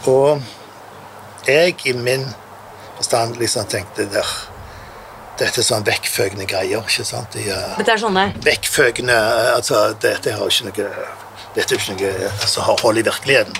[0.09, 0.41] Og
[1.45, 2.24] jeg i min
[2.97, 4.37] forstand liksom tenkte der,
[5.39, 7.37] Dette er sånn vekkføgende greier, ikke sant?
[7.37, 9.18] De, eh, Dette er sånne vekkføgende
[9.53, 11.28] altså, Dette har jo ikke noe
[11.59, 13.57] Dette er jo ikke noe som har hold i virkeligheten.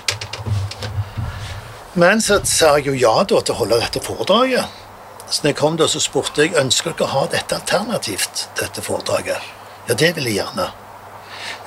[1.99, 4.77] Men så sa jeg jo ja da til å holde dette foredraget.
[5.27, 8.47] Så når jeg kom da, så spurte jeg ønsker dere å ha dette alternativt.
[8.59, 9.43] dette foredraget.
[9.89, 10.69] Ja, det vil jeg gjerne.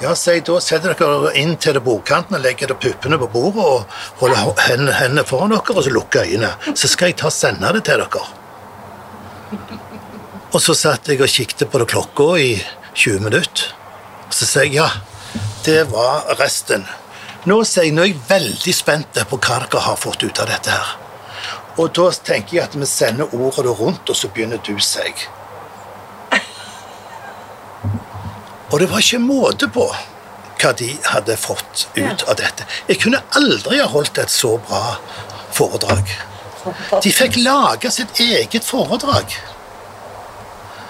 [0.01, 3.63] Ja, sier jeg, Da setter dere inn til det bordkanten og legger puppene på bordet
[3.63, 3.85] og
[4.23, 6.55] holder hendene, hendene foran dere og så lukker øynene.
[6.75, 8.25] Så skal jeg ta og sende det til dere.
[10.53, 12.53] Og så satt jeg og kikket på det klokka i
[12.95, 13.75] 20 minutter.
[14.33, 14.89] Så sier jeg ja,
[15.65, 16.87] det var resten.
[17.45, 20.97] Nå er jeg veldig spent på hva dere har fått ut av dette her.
[21.81, 25.27] Og da tenker jeg at vi sender ordet rundt, og så begynner du, Seg.
[28.73, 29.87] Og det var ikke måte på
[30.63, 32.67] hva de hadde fått ut av dette.
[32.89, 34.97] Jeg kunne aldri ha holdt et så bra
[35.53, 36.13] foredrag.
[37.03, 39.35] De fikk lage sitt eget foredrag.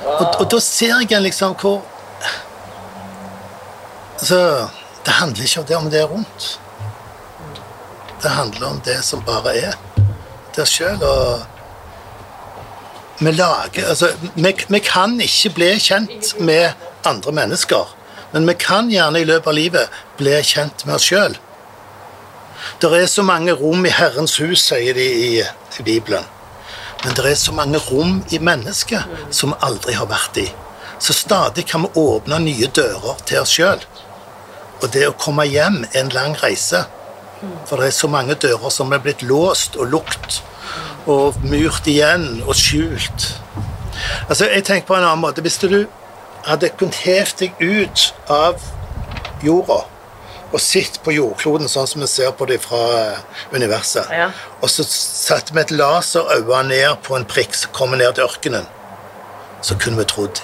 [0.02, 1.80] Og, og da ser jeg liksom hvor
[4.22, 4.68] Altså,
[5.06, 6.60] det handler ikke om det om det er rundt.
[8.22, 9.72] Det handler om det som bare er.
[10.56, 11.02] Der sjøl.
[11.02, 11.42] Og
[13.18, 16.70] vi lager Altså, vi, vi kan ikke bli kjent med
[17.04, 17.96] andre mennesker.
[18.32, 21.34] Men vi kan gjerne i løpet av livet bli kjent med oss sjøl.
[22.78, 25.42] Det er så mange rom i Herrens hus, sier de i,
[25.78, 26.22] i Bibelen.
[27.04, 30.46] Men det er så mange rom i mennesket som vi aldri har vært i.
[31.02, 33.82] Så stadig kan vi åpne nye dører til oss sjøl.
[34.82, 36.84] Og det å komme hjem er en lang reise.
[37.66, 40.42] For det er så mange dører som er blitt låst og lukt
[41.10, 43.32] og murt igjen og skjult.
[44.28, 45.42] Altså, jeg tenker på en annen måte.
[45.42, 45.86] Hvis du
[46.46, 48.62] hadde kunnet heve deg ut av
[49.42, 49.82] jorda
[50.52, 53.20] og sett på jordkloden sånn som vi ser på det fra eh,
[53.56, 54.26] universet, Ja.
[54.60, 58.66] og så satte vi et laserøye ned på en prikk som kommer ned til ørkenen,
[59.62, 60.42] så kunne vi trodd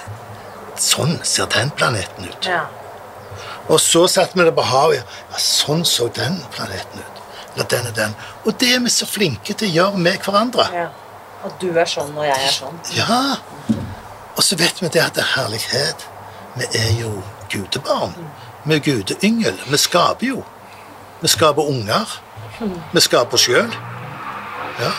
[0.79, 2.45] Sånn ser den planeten ut.
[2.47, 2.61] Ja.
[3.69, 5.05] Og så satte vi det på havet.
[5.31, 7.21] Ja, sånn så den planeten ut.
[7.53, 8.15] Eller den og den.
[8.45, 10.67] Og det er vi så flinke til å gjøre med hverandre.
[10.73, 10.89] ja.
[11.39, 12.79] At du er sånn, og jeg er sånn.
[12.91, 13.37] Ja.
[14.35, 16.01] Og så vet vi det at det er herlighet.
[16.57, 17.13] Vi er jo
[17.51, 18.11] gudebarn.
[18.65, 19.55] Vi er gudeyngel.
[19.71, 20.41] Vi skaper jo.
[21.21, 22.17] Vi skaper unger.
[22.91, 23.71] Vi skaper oss sjøl.
[24.81, 24.91] Ja.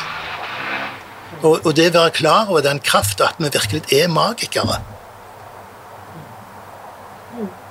[1.43, 4.81] Og, og det å være klar over den krafta at vi virkelig er magikere.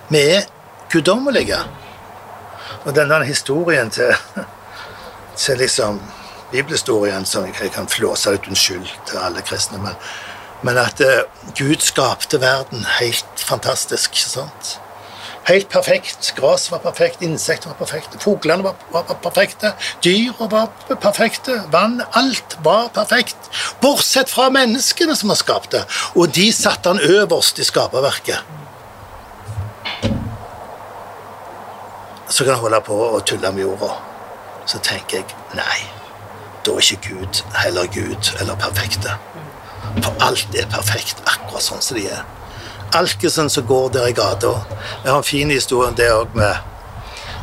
[0.09, 0.45] Vi er
[0.89, 1.59] guddommelige.
[2.85, 4.13] Og denne historien til,
[5.35, 6.01] til liksom
[6.51, 9.97] bibelhistorien som jeg kan flåse ut unnskyld til alle kristne, men,
[10.63, 11.23] men at uh,
[11.57, 14.11] Gud skapte verden helt fantastisk.
[14.11, 14.79] ikke sant?
[15.49, 16.33] Helt perfekt.
[16.37, 19.73] Gresset var perfekt, insekter var perfekte, fuglene var, var, var perfekte,
[20.03, 20.67] dyra var
[21.01, 23.49] perfekte, vann Alt var perfekt.
[23.81, 25.85] Bortsett fra menneskene som har skapt det.
[26.15, 28.68] Og de satte han øverst i skaperverket.
[32.29, 33.93] Så kan han holde på å tulle med jorda.
[34.69, 35.79] Så tenker jeg nei,
[36.65, 39.15] da er ikke Gud heller Gud eller perfekte.
[40.03, 42.25] For alt er perfekt akkurat sånn som de er.
[42.97, 44.55] Alkesen som går der i gata.
[45.03, 46.69] Jeg har en fin historie om det òg med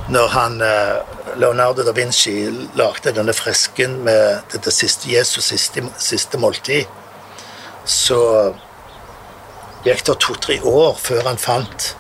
[0.09, 0.99] når han eh,
[1.37, 2.37] Leonardo da Vinci
[2.78, 6.87] lagde denne fresken med dette siste, Jesus' siste, siste måltid,
[7.84, 8.20] så
[9.87, 11.95] gikk det to-tre år før han fant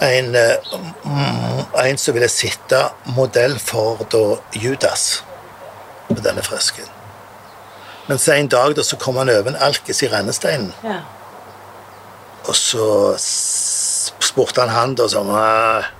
[0.00, 2.80] en, eh, en som ville sitte
[3.16, 4.24] modell for da
[4.58, 5.22] Judas
[6.08, 6.88] på denne fresken.
[8.08, 10.72] Men så en dag da så kom han over en alkis i rennesteinen.
[10.84, 10.98] Ja.
[12.44, 15.92] Og så spurte han han da sånn «Eh,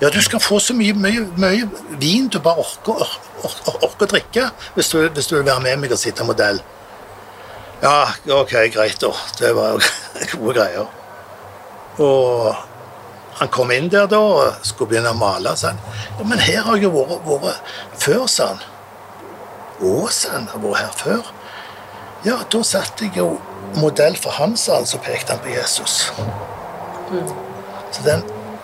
[0.00, 1.66] Ja, du skal få så mye, mye, mye
[1.98, 3.02] vin du bare orker,
[3.42, 4.44] orker, orker å drikke
[4.76, 6.60] hvis du, hvis du vil være med meg og sitte modell.
[7.82, 9.10] Ja, ok, greit, da.
[9.38, 9.82] Det var
[10.32, 10.86] gode greier.
[11.98, 12.54] Og
[13.42, 15.56] han kom inn der da og skulle begynne å male.
[15.58, 15.80] sa han.
[16.18, 17.72] Ja, men her har jeg jo vært, vært
[18.04, 18.60] før, sa han.
[19.82, 20.50] Å, sa han.
[20.52, 21.32] Har vært her før?
[22.22, 23.32] Ja, da satte jeg jo
[23.82, 26.12] modell for han, sa han, så pekte han på Jesus.
[27.92, 28.22] Så den,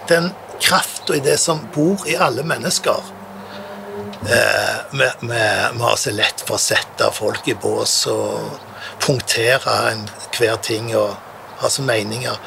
[0.09, 0.31] den
[0.63, 3.03] krafta i det som bor i alle mennesker
[4.31, 4.79] eh,
[5.21, 8.59] vi har så lett for å sette folk i bås og
[9.03, 11.15] punktere enhver ting og
[11.59, 12.39] ha så meninger.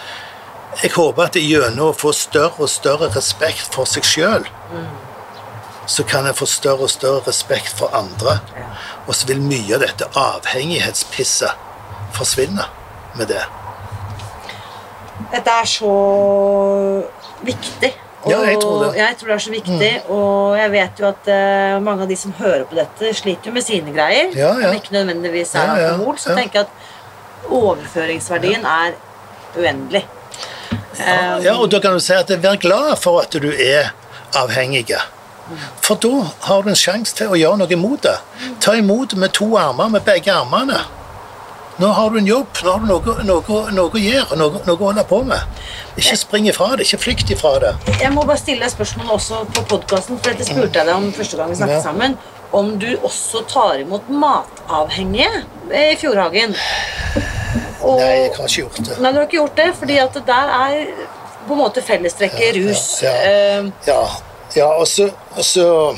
[0.80, 4.46] Jeg håper at gjennom å få større og større respekt for seg sjøl,
[5.92, 8.38] så kan en få større og større respekt for andre.
[9.08, 11.68] Og så vil mye av dette avhengighetspisset
[12.16, 12.68] forsvinne
[13.20, 13.42] med det.
[15.32, 15.92] Dette er så
[17.44, 17.92] viktig.
[18.30, 18.90] Ja, jeg tror det.
[19.00, 22.18] jeg tror det er så viktig, og jeg vet jo at uh, mange av de
[22.22, 24.30] som hører på dette, sliter jo med sine greier.
[24.38, 24.70] Ja, ja.
[24.70, 26.20] Om ikke nødvendigvis er alkohol.
[26.22, 28.94] Så tenker jeg at overføringsverdien er
[29.58, 30.06] uendelig.
[31.00, 33.92] Eh, Ja, og da kan du si at vær glad for at du er
[34.38, 34.96] avhengig.
[35.82, 36.12] For da
[36.48, 38.18] har du en sjanse til å gjøre noe imot det.
[38.64, 40.80] Ta imot med to armer, med begge armene.
[41.82, 44.76] Nå har du en jobb, nå har du noe, noe, noe å gjøre, noe, noe
[44.78, 45.40] å holde på med.
[45.98, 47.72] Ikke spring ifra det, ikke flykt ifra det.
[48.00, 51.10] Jeg må bare stille deg spørsmål også på podkasten, for dette spurte jeg deg om
[51.16, 51.82] første gang vi snakket Ja.
[51.82, 52.18] sammen.
[52.54, 56.56] Om du også tar imot matavhengige i Fjordhagen.
[57.82, 58.98] Og, Nei, jeg har ikke gjort det.
[59.02, 60.82] Nei, du har ikke gjort det, fordi at det der er
[61.48, 63.02] på en måte fellestrekket Ja, rus.
[63.02, 64.02] ja, Eh, Ja,
[64.56, 65.98] ja og så og så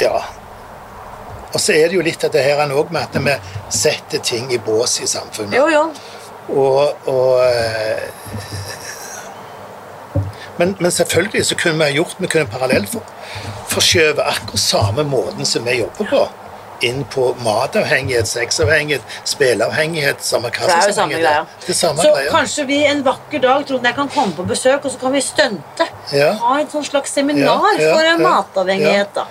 [0.00, 0.18] Ja.
[1.54, 3.32] Og så er det jo litt av det her òg med at vi
[3.70, 5.56] setter ting i bås i samfunnet.
[5.56, 5.90] jo, jo.
[6.48, 8.02] Og, og eh,
[10.58, 13.02] men, men selvfølgelig så kunne vi gjort Vi kunne parallelt for,
[14.22, 16.28] akkurat samme måten som vi jobber på.
[16.80, 21.46] Inn på matavhengighet, sexavhengighet, spilleavhengighet, samme hva Det er jo som samme greia.
[21.66, 22.30] Det samme Så greia.
[22.30, 25.20] kanskje vi en vakker dag Trond, jeg kan komme på besøk, og så kan vi
[25.20, 25.86] stunte.
[26.12, 26.32] Ja.
[26.42, 29.14] Ha et slags seminar Ja, ja, for ja, matavhengighet.
[29.14, 29.24] da.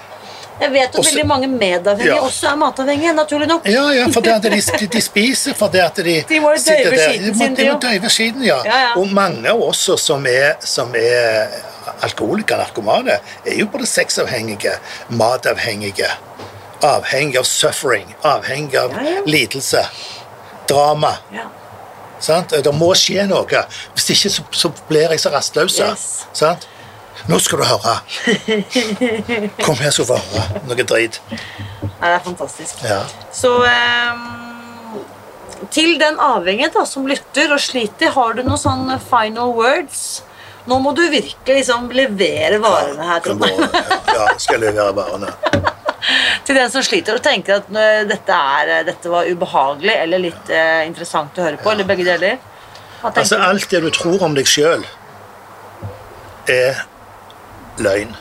[0.62, 2.22] Jeg vet at Også- veldig mange medavhengige Ja.
[2.22, 3.66] også er matavhengige, naturlig nok.
[3.68, 4.44] Ja, ja, for det at
[4.80, 7.12] de, de spiser for det at de De må sitter der.
[7.12, 8.62] De må- De de må døyve skitten, ja.
[8.66, 8.94] Ja, ja.
[8.96, 11.48] Og mange av oss som er, som er
[12.02, 14.72] alkoholikere, narkomane, er jo både sexavhengige,
[15.10, 16.08] matavhengige,
[16.84, 19.22] avhengige av suffering, avhengig av Ja, ja.
[19.26, 19.86] lidelse,
[20.68, 21.14] drama.
[21.34, 21.48] Ja.
[22.20, 22.50] Sant?
[22.64, 23.66] Det må skje noe.
[23.94, 25.80] Hvis ikke så, så blir jeg så rastløs.
[25.80, 26.66] Yes.
[27.28, 27.96] Nå skal du høre.
[29.64, 31.20] Kom her, så får du høre noe drit.
[31.82, 32.82] Det er fantastisk.
[32.86, 33.02] Ja.
[33.34, 35.00] Så um,
[35.72, 40.24] til den avhengige da, som lytter og sliter, har du noen sånne final words?
[40.66, 43.22] Nå må du virkelig liksom levere varene her.
[43.26, 43.78] Kan Trond.
[44.18, 45.32] ja, skal jeg levere varene.
[46.46, 50.22] Til den som sliter og tenker at øh, dette, er, øh, dette var ubehagelig eller
[50.22, 50.84] litt ja.
[50.86, 52.38] interessant å høre på, eller begge deler.
[53.06, 54.86] Altså, alt det du tror om deg sjøl,
[56.50, 56.86] er
[57.82, 58.16] løgn.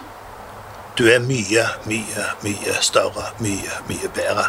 [0.99, 4.45] du er mye, mye, mye større, mye, mye bedre.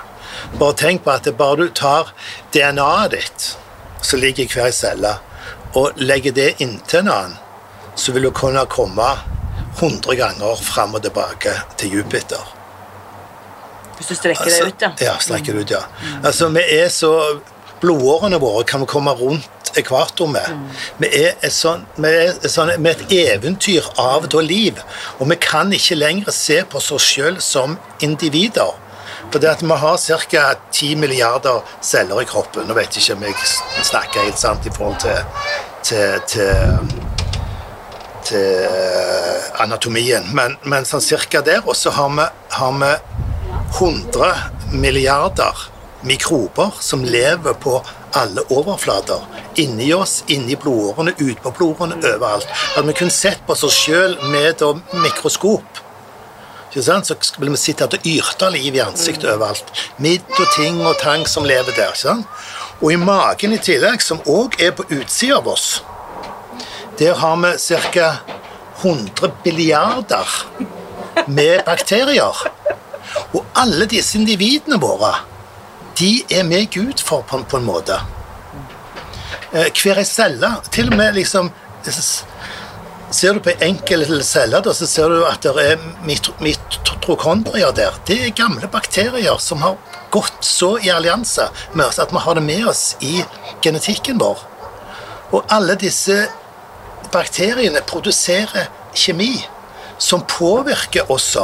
[0.59, 2.11] Bare tenk på at bare du tar
[2.53, 3.47] DNA-et ditt,
[4.01, 5.15] som ligger i hver celle,
[5.73, 7.39] og legger det inntil en annen,
[7.95, 9.07] så vil du kunne komme
[9.79, 12.43] 100 ganger fram og tilbake til Jupiter.
[13.97, 14.91] Hvis du strekker det ut, ja.
[15.01, 15.83] Ja, strekker det ut, ja.
[16.23, 17.11] Altså, vi er så
[17.81, 20.47] Blodårene våre kan vi komme rundt ekvator med.
[20.97, 24.79] Vi er et, sånt, vi er et, sånt, vi er et eventyr av da liv,
[25.19, 28.71] og vi kan ikke lenger se på oss sjøl som individer.
[29.31, 30.45] For det at vi har ca.
[30.71, 32.67] 10 milliarder celler i kroppen.
[32.67, 35.17] Nå vet jeg ikke om jeg snakker helt sant i forhold til,
[35.83, 37.04] til, til,
[38.25, 38.65] til
[39.61, 41.63] anatomien, men, men sånn cirka der.
[41.65, 42.91] Og så har har vi
[43.79, 44.33] 100
[44.71, 45.69] milliarder
[46.05, 47.79] mikrober som lever på
[48.15, 49.23] alle overflater.
[49.55, 52.47] Inni oss, inni blodårene, ut på blodårene, overalt.
[52.75, 55.81] Hadde vi kun sett på oss sjøl med mikroskop.
[56.75, 59.69] Så ville vi sitte og yrte liv i ansiktet overalt.
[60.03, 62.23] Midd og ting og tang som lever der.
[62.81, 65.79] Og i magen i tillegg, som òg er på utsida av oss,
[66.99, 68.15] der har vi ca.
[68.81, 70.27] 100 billiarder
[71.27, 72.47] med bakterier.
[73.33, 75.13] Og alle disse individene våre
[75.99, 77.99] de er med Gud for, på, på en måte.
[79.55, 81.51] Eh, hver celle Til og med liksom
[83.15, 87.93] Ser du på enkelte celler, så ser du at det er mitrokondrier der.
[88.07, 89.77] Det er gamle bakterier som har
[90.11, 93.21] gått så i allianse med oss at vi har det med oss i
[93.63, 94.41] genetikken vår.
[95.31, 96.25] Og alle disse
[97.11, 99.33] bakteriene produserer kjemi
[99.97, 101.35] som påvirker oss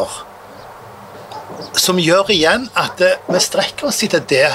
[1.78, 4.50] som gjør igjen at vi strekker oss etter det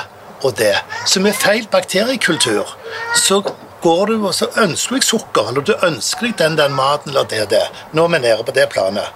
[0.44, 0.74] og det.
[1.06, 2.76] Så med feil bakteriekultur
[3.16, 3.40] så
[3.82, 7.28] går du og så ønsker deg sukker, eller du ønsker deg den, den maten eller
[7.30, 7.64] det det.
[7.92, 9.12] Nå er vi nede på det planet.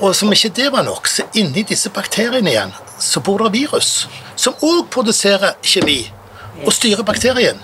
[0.00, 4.06] Og som ikke det var nok, så inni disse bakteriene igjen så bor det virus,
[4.38, 6.04] som òg produserer kjemi
[6.64, 7.58] og styrer bakterien.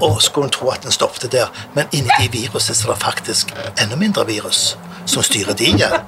[0.00, 3.54] Og skulle en tro at den stoppet der, men inni de virusene er det faktisk
[3.82, 4.76] enda mindre virus
[5.06, 6.00] som styrer de igjen.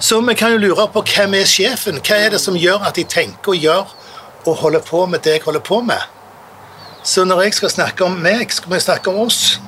[0.00, 2.00] Så vi kan jo lure på hvem er sjefen?
[2.00, 3.94] Hva er det som gjør at de tenker og gjør
[4.44, 6.00] og holder på med det jeg holder på med?
[7.04, 9.60] Så når jeg skal snakke om meg, skal vi snakke om oss.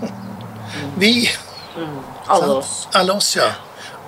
[0.97, 1.29] Vi.
[1.77, 1.99] Mm.
[2.29, 2.89] Alle oss.
[2.95, 3.51] Alle oss, ja.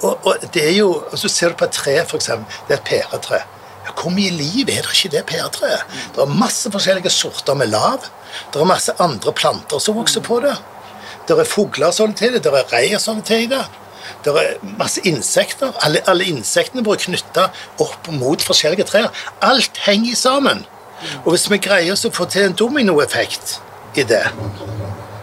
[0.03, 2.47] Og, og, det er jo, og så ser du på et tre, eksempel.
[2.69, 3.43] Det er et pæretre.
[3.95, 5.99] Hvor mye liv er det ikke det pæretreet?
[6.15, 8.07] Det er masse forskjellige sorter med lav.
[8.53, 10.57] Det er masse andre planter som vokser på det.
[11.29, 13.65] Det er fugler som holder til det, det er reier som holder til i det.
[14.25, 15.73] Det er masse insekter.
[15.85, 17.51] Alle, alle insektene blir knytta
[17.85, 19.11] opp mot forskjellige trær.
[19.45, 20.65] Alt henger sammen.
[21.25, 23.59] Og hvis vi greier å få til en dominoeffekt
[23.99, 24.25] i det,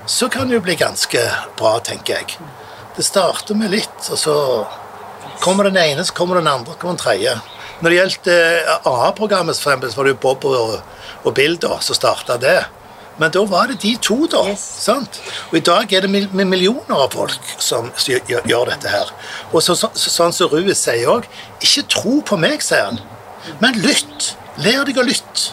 [0.07, 1.21] så kan det jo bli ganske
[1.57, 2.37] bra, tenker jeg.
[2.95, 4.35] Det starter med litt, og så
[5.43, 7.33] kommer den ene, så kommer den andre, så kommer den tredje.
[7.81, 10.79] Når det gjaldt eh, AA-programmet, så var det jo Bob og,
[11.23, 12.59] og Bill da, som starta det.
[13.17, 14.43] Men da var det de to, da.
[14.51, 14.63] Yes.
[14.83, 15.19] sant?
[15.49, 19.11] Og i dag er det mil millioner av folk som gjør, gjør dette her.
[19.53, 21.27] Og så, så, sånn som Rue sier òg,
[21.63, 22.99] ikke tro på meg, sier han,
[23.63, 24.33] men lytt.
[24.59, 25.51] Lær deg å lytte.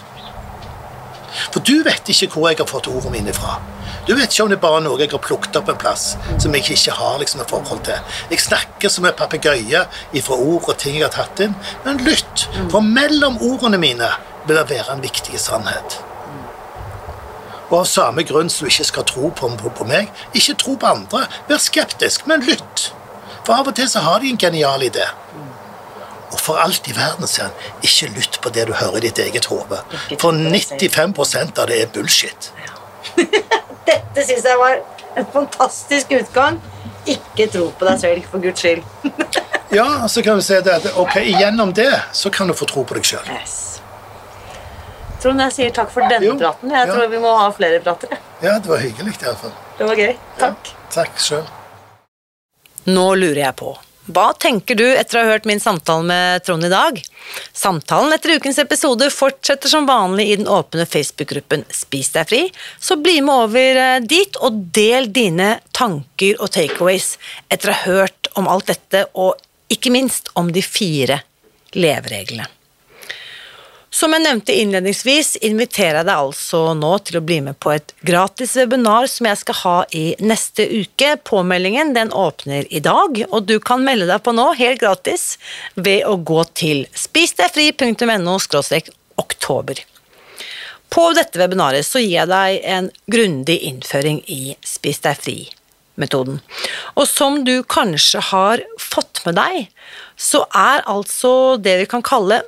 [1.52, 3.58] For du vet ikke hvor jeg har fått ordene mine fra.
[4.06, 6.54] Du vet ikke om det er bare noe jeg har plukket opp en plass som
[6.56, 8.14] jeg ikke har liksom et forhold til.
[8.30, 9.84] Jeg snakker som en papegøye
[10.18, 11.54] ifra ord og ting jeg har tatt inn.
[11.86, 14.10] Men lytt, for mellom ordene mine
[14.46, 16.00] vil det være en viktig sannhet.
[17.70, 20.74] Og av samme grunn som du ikke skal tro på, på, på, meg, ikke tro
[20.76, 21.24] på andre.
[21.48, 22.90] Vær skeptisk, men lytt.
[23.46, 25.06] For av og til så har de en genial idé.
[26.32, 29.20] Og for alt i verden, sier han, ikke lytt på det du hører i ditt
[29.20, 29.82] eget hode.
[30.20, 32.52] For 95% av det er bullshit.
[33.88, 34.78] Dette syns jeg var
[35.18, 36.60] en fantastisk utgang.
[37.06, 38.82] Ikke tro på deg selv, for guds skyld.
[39.78, 42.86] ja, så kan vi si det at ok, gjennom det så kan du få tro
[42.86, 43.28] på deg sjøl.
[43.34, 43.58] Yes.
[45.22, 46.70] Trond, jeg sier takk for denne jo, praten.
[46.72, 46.94] Jeg ja.
[46.94, 48.16] tror vi må ha flere prater.
[48.42, 49.52] Ja, det var hyggelig i hvert fall.
[49.78, 50.14] Det var gøy.
[50.40, 50.70] Takk.
[50.72, 51.44] Ja, takk sjøl.
[52.90, 53.76] Nå lurer jeg på,
[54.10, 56.96] hva tenker du etter å ha hørt min samtale med Trond i dag?
[57.54, 62.40] Samtalen etter ukens episode fortsetter som vanlig i den åpne Facebook-gruppen Spis deg fri,
[62.82, 67.14] så bli med over eh, dit og del dine tanker og takeaways
[67.46, 69.38] etter å ha hørt om alt dette, og
[69.70, 71.22] ikke minst om de fire
[71.78, 72.48] levereglene.
[73.92, 77.92] Som jeg nevnte innledningsvis, inviterer jeg deg altså nå til å bli med på et
[78.08, 81.10] gratis webinar som jeg skal ha i neste uke.
[81.28, 85.36] Påmeldingen den åpner i dag, og du kan melde deg på nå helt gratis
[85.76, 88.38] ved å gå til spisdegfri.no
[89.20, 89.84] oktober.
[90.92, 95.36] På dette webinaret så gir jeg deg en grundig innføring i Spis deg fri
[96.00, 96.40] metoden.
[96.96, 99.68] Og som du kanskje har fått med deg,
[100.16, 102.42] så er altså det vi kan kalle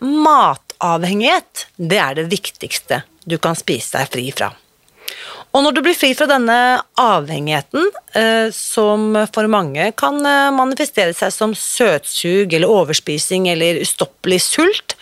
[0.85, 4.52] matavhengighet, det er det viktigste du kan spise deg fri fra.
[5.55, 11.15] Og når du blir fri fra denne avhengigheten, eh, som for mange kan eh, manifestere
[11.15, 14.97] seg som søtsug eller overspising eller ustoppelig sult,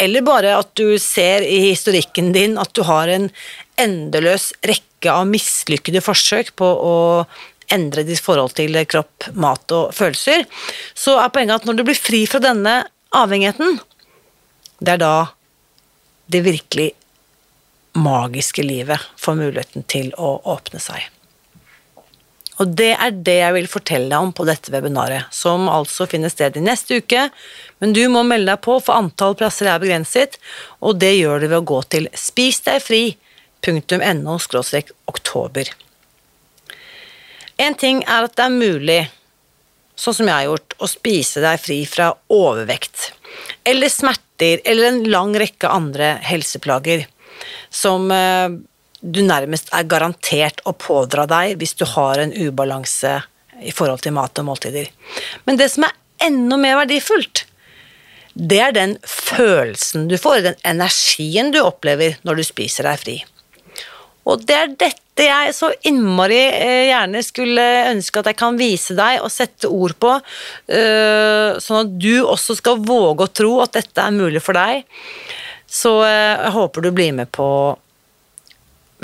[0.00, 3.30] eller bare at du ser i historikken din at du har en
[3.80, 6.96] endeløs rekke av mislykkede forsøk på å
[7.72, 10.44] endre ditt forhold til kropp, mat og følelser,
[10.92, 12.82] så er poenget at når du blir fri fra denne
[13.16, 13.78] avhengigheten,
[14.80, 15.14] det er da
[16.30, 16.90] det virkelig
[17.92, 21.08] magiske livet får muligheten til å åpne seg.
[22.60, 26.28] Og det er det jeg vil fortelle deg om på dette webinaret, som altså finner
[26.32, 27.30] sted i neste uke.
[27.80, 30.32] Men du må melde deg på, for antall plasser er begrenset,
[30.84, 34.36] og det gjør du ved å gå til spisdegfri.no
[35.08, 35.64] oktober.
[37.60, 39.10] En ting er at det er mulig,
[39.96, 43.12] sånn som jeg har gjort, å spise deg fri fra overvekt,
[43.64, 43.88] eller
[44.40, 47.06] smerter, eller en lang rekke andre helseplager
[47.70, 48.50] som eh,
[49.00, 53.22] du nærmest er garantert å pådra deg hvis du har en ubalanse
[53.62, 54.88] i forhold til mat og måltider.
[55.44, 55.96] Men det som er
[56.26, 57.46] enda mer verdifullt,
[58.34, 63.16] det er den følelsen du får, den energien du opplever når du spiser deg fri.
[64.30, 68.94] Og det er dette jeg så innmari eh, gjerne skulle ønske at jeg kan vise
[68.96, 70.14] deg og sette ord på,
[70.72, 74.86] eh, sånn at du også skal våge å tro at dette er mulig for deg.
[75.68, 77.48] Så eh, jeg håper du blir med på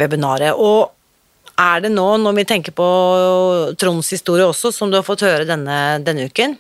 [0.01, 0.55] webinaret.
[0.57, 0.93] Og
[1.57, 2.89] er det nå, når vi tenker på
[3.81, 6.57] Tronds historie også, som du har fått høre denne, denne uken,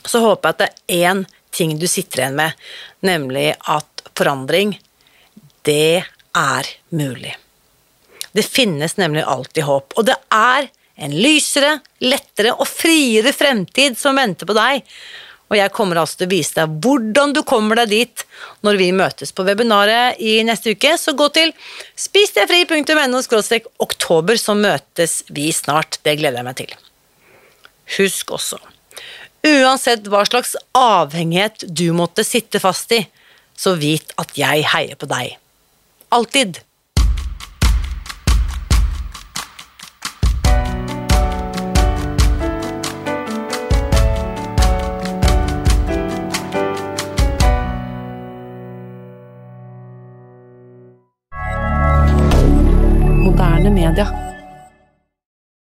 [0.00, 1.22] så håper jeg at det er én
[1.52, 2.56] ting du sitter igjen med,
[3.04, 4.76] nemlig at forandring,
[5.66, 6.04] det
[6.36, 7.34] er mulig.
[8.36, 10.68] Det finnes nemlig alltid håp, og det er
[11.00, 14.84] en lysere, lettere og friere fremtid som venter på deg
[15.50, 18.22] og jeg kommer altså til å vise deg hvordan du kommer deg dit
[18.66, 20.94] når vi møtes på webinaret i neste uke.
[20.94, 21.50] Så gå til
[21.98, 23.22] spisdegfri.no
[23.82, 25.98] oktober, så møtes vi snart.
[26.06, 26.76] Det gleder jeg meg til.
[27.96, 28.60] Husk også,
[29.42, 33.02] uansett hva slags avhengighet du måtte sitte fast i,
[33.58, 35.34] så vit at jeg heier på deg.
[36.14, 36.62] Alltid.
[53.90, 54.29] Canada.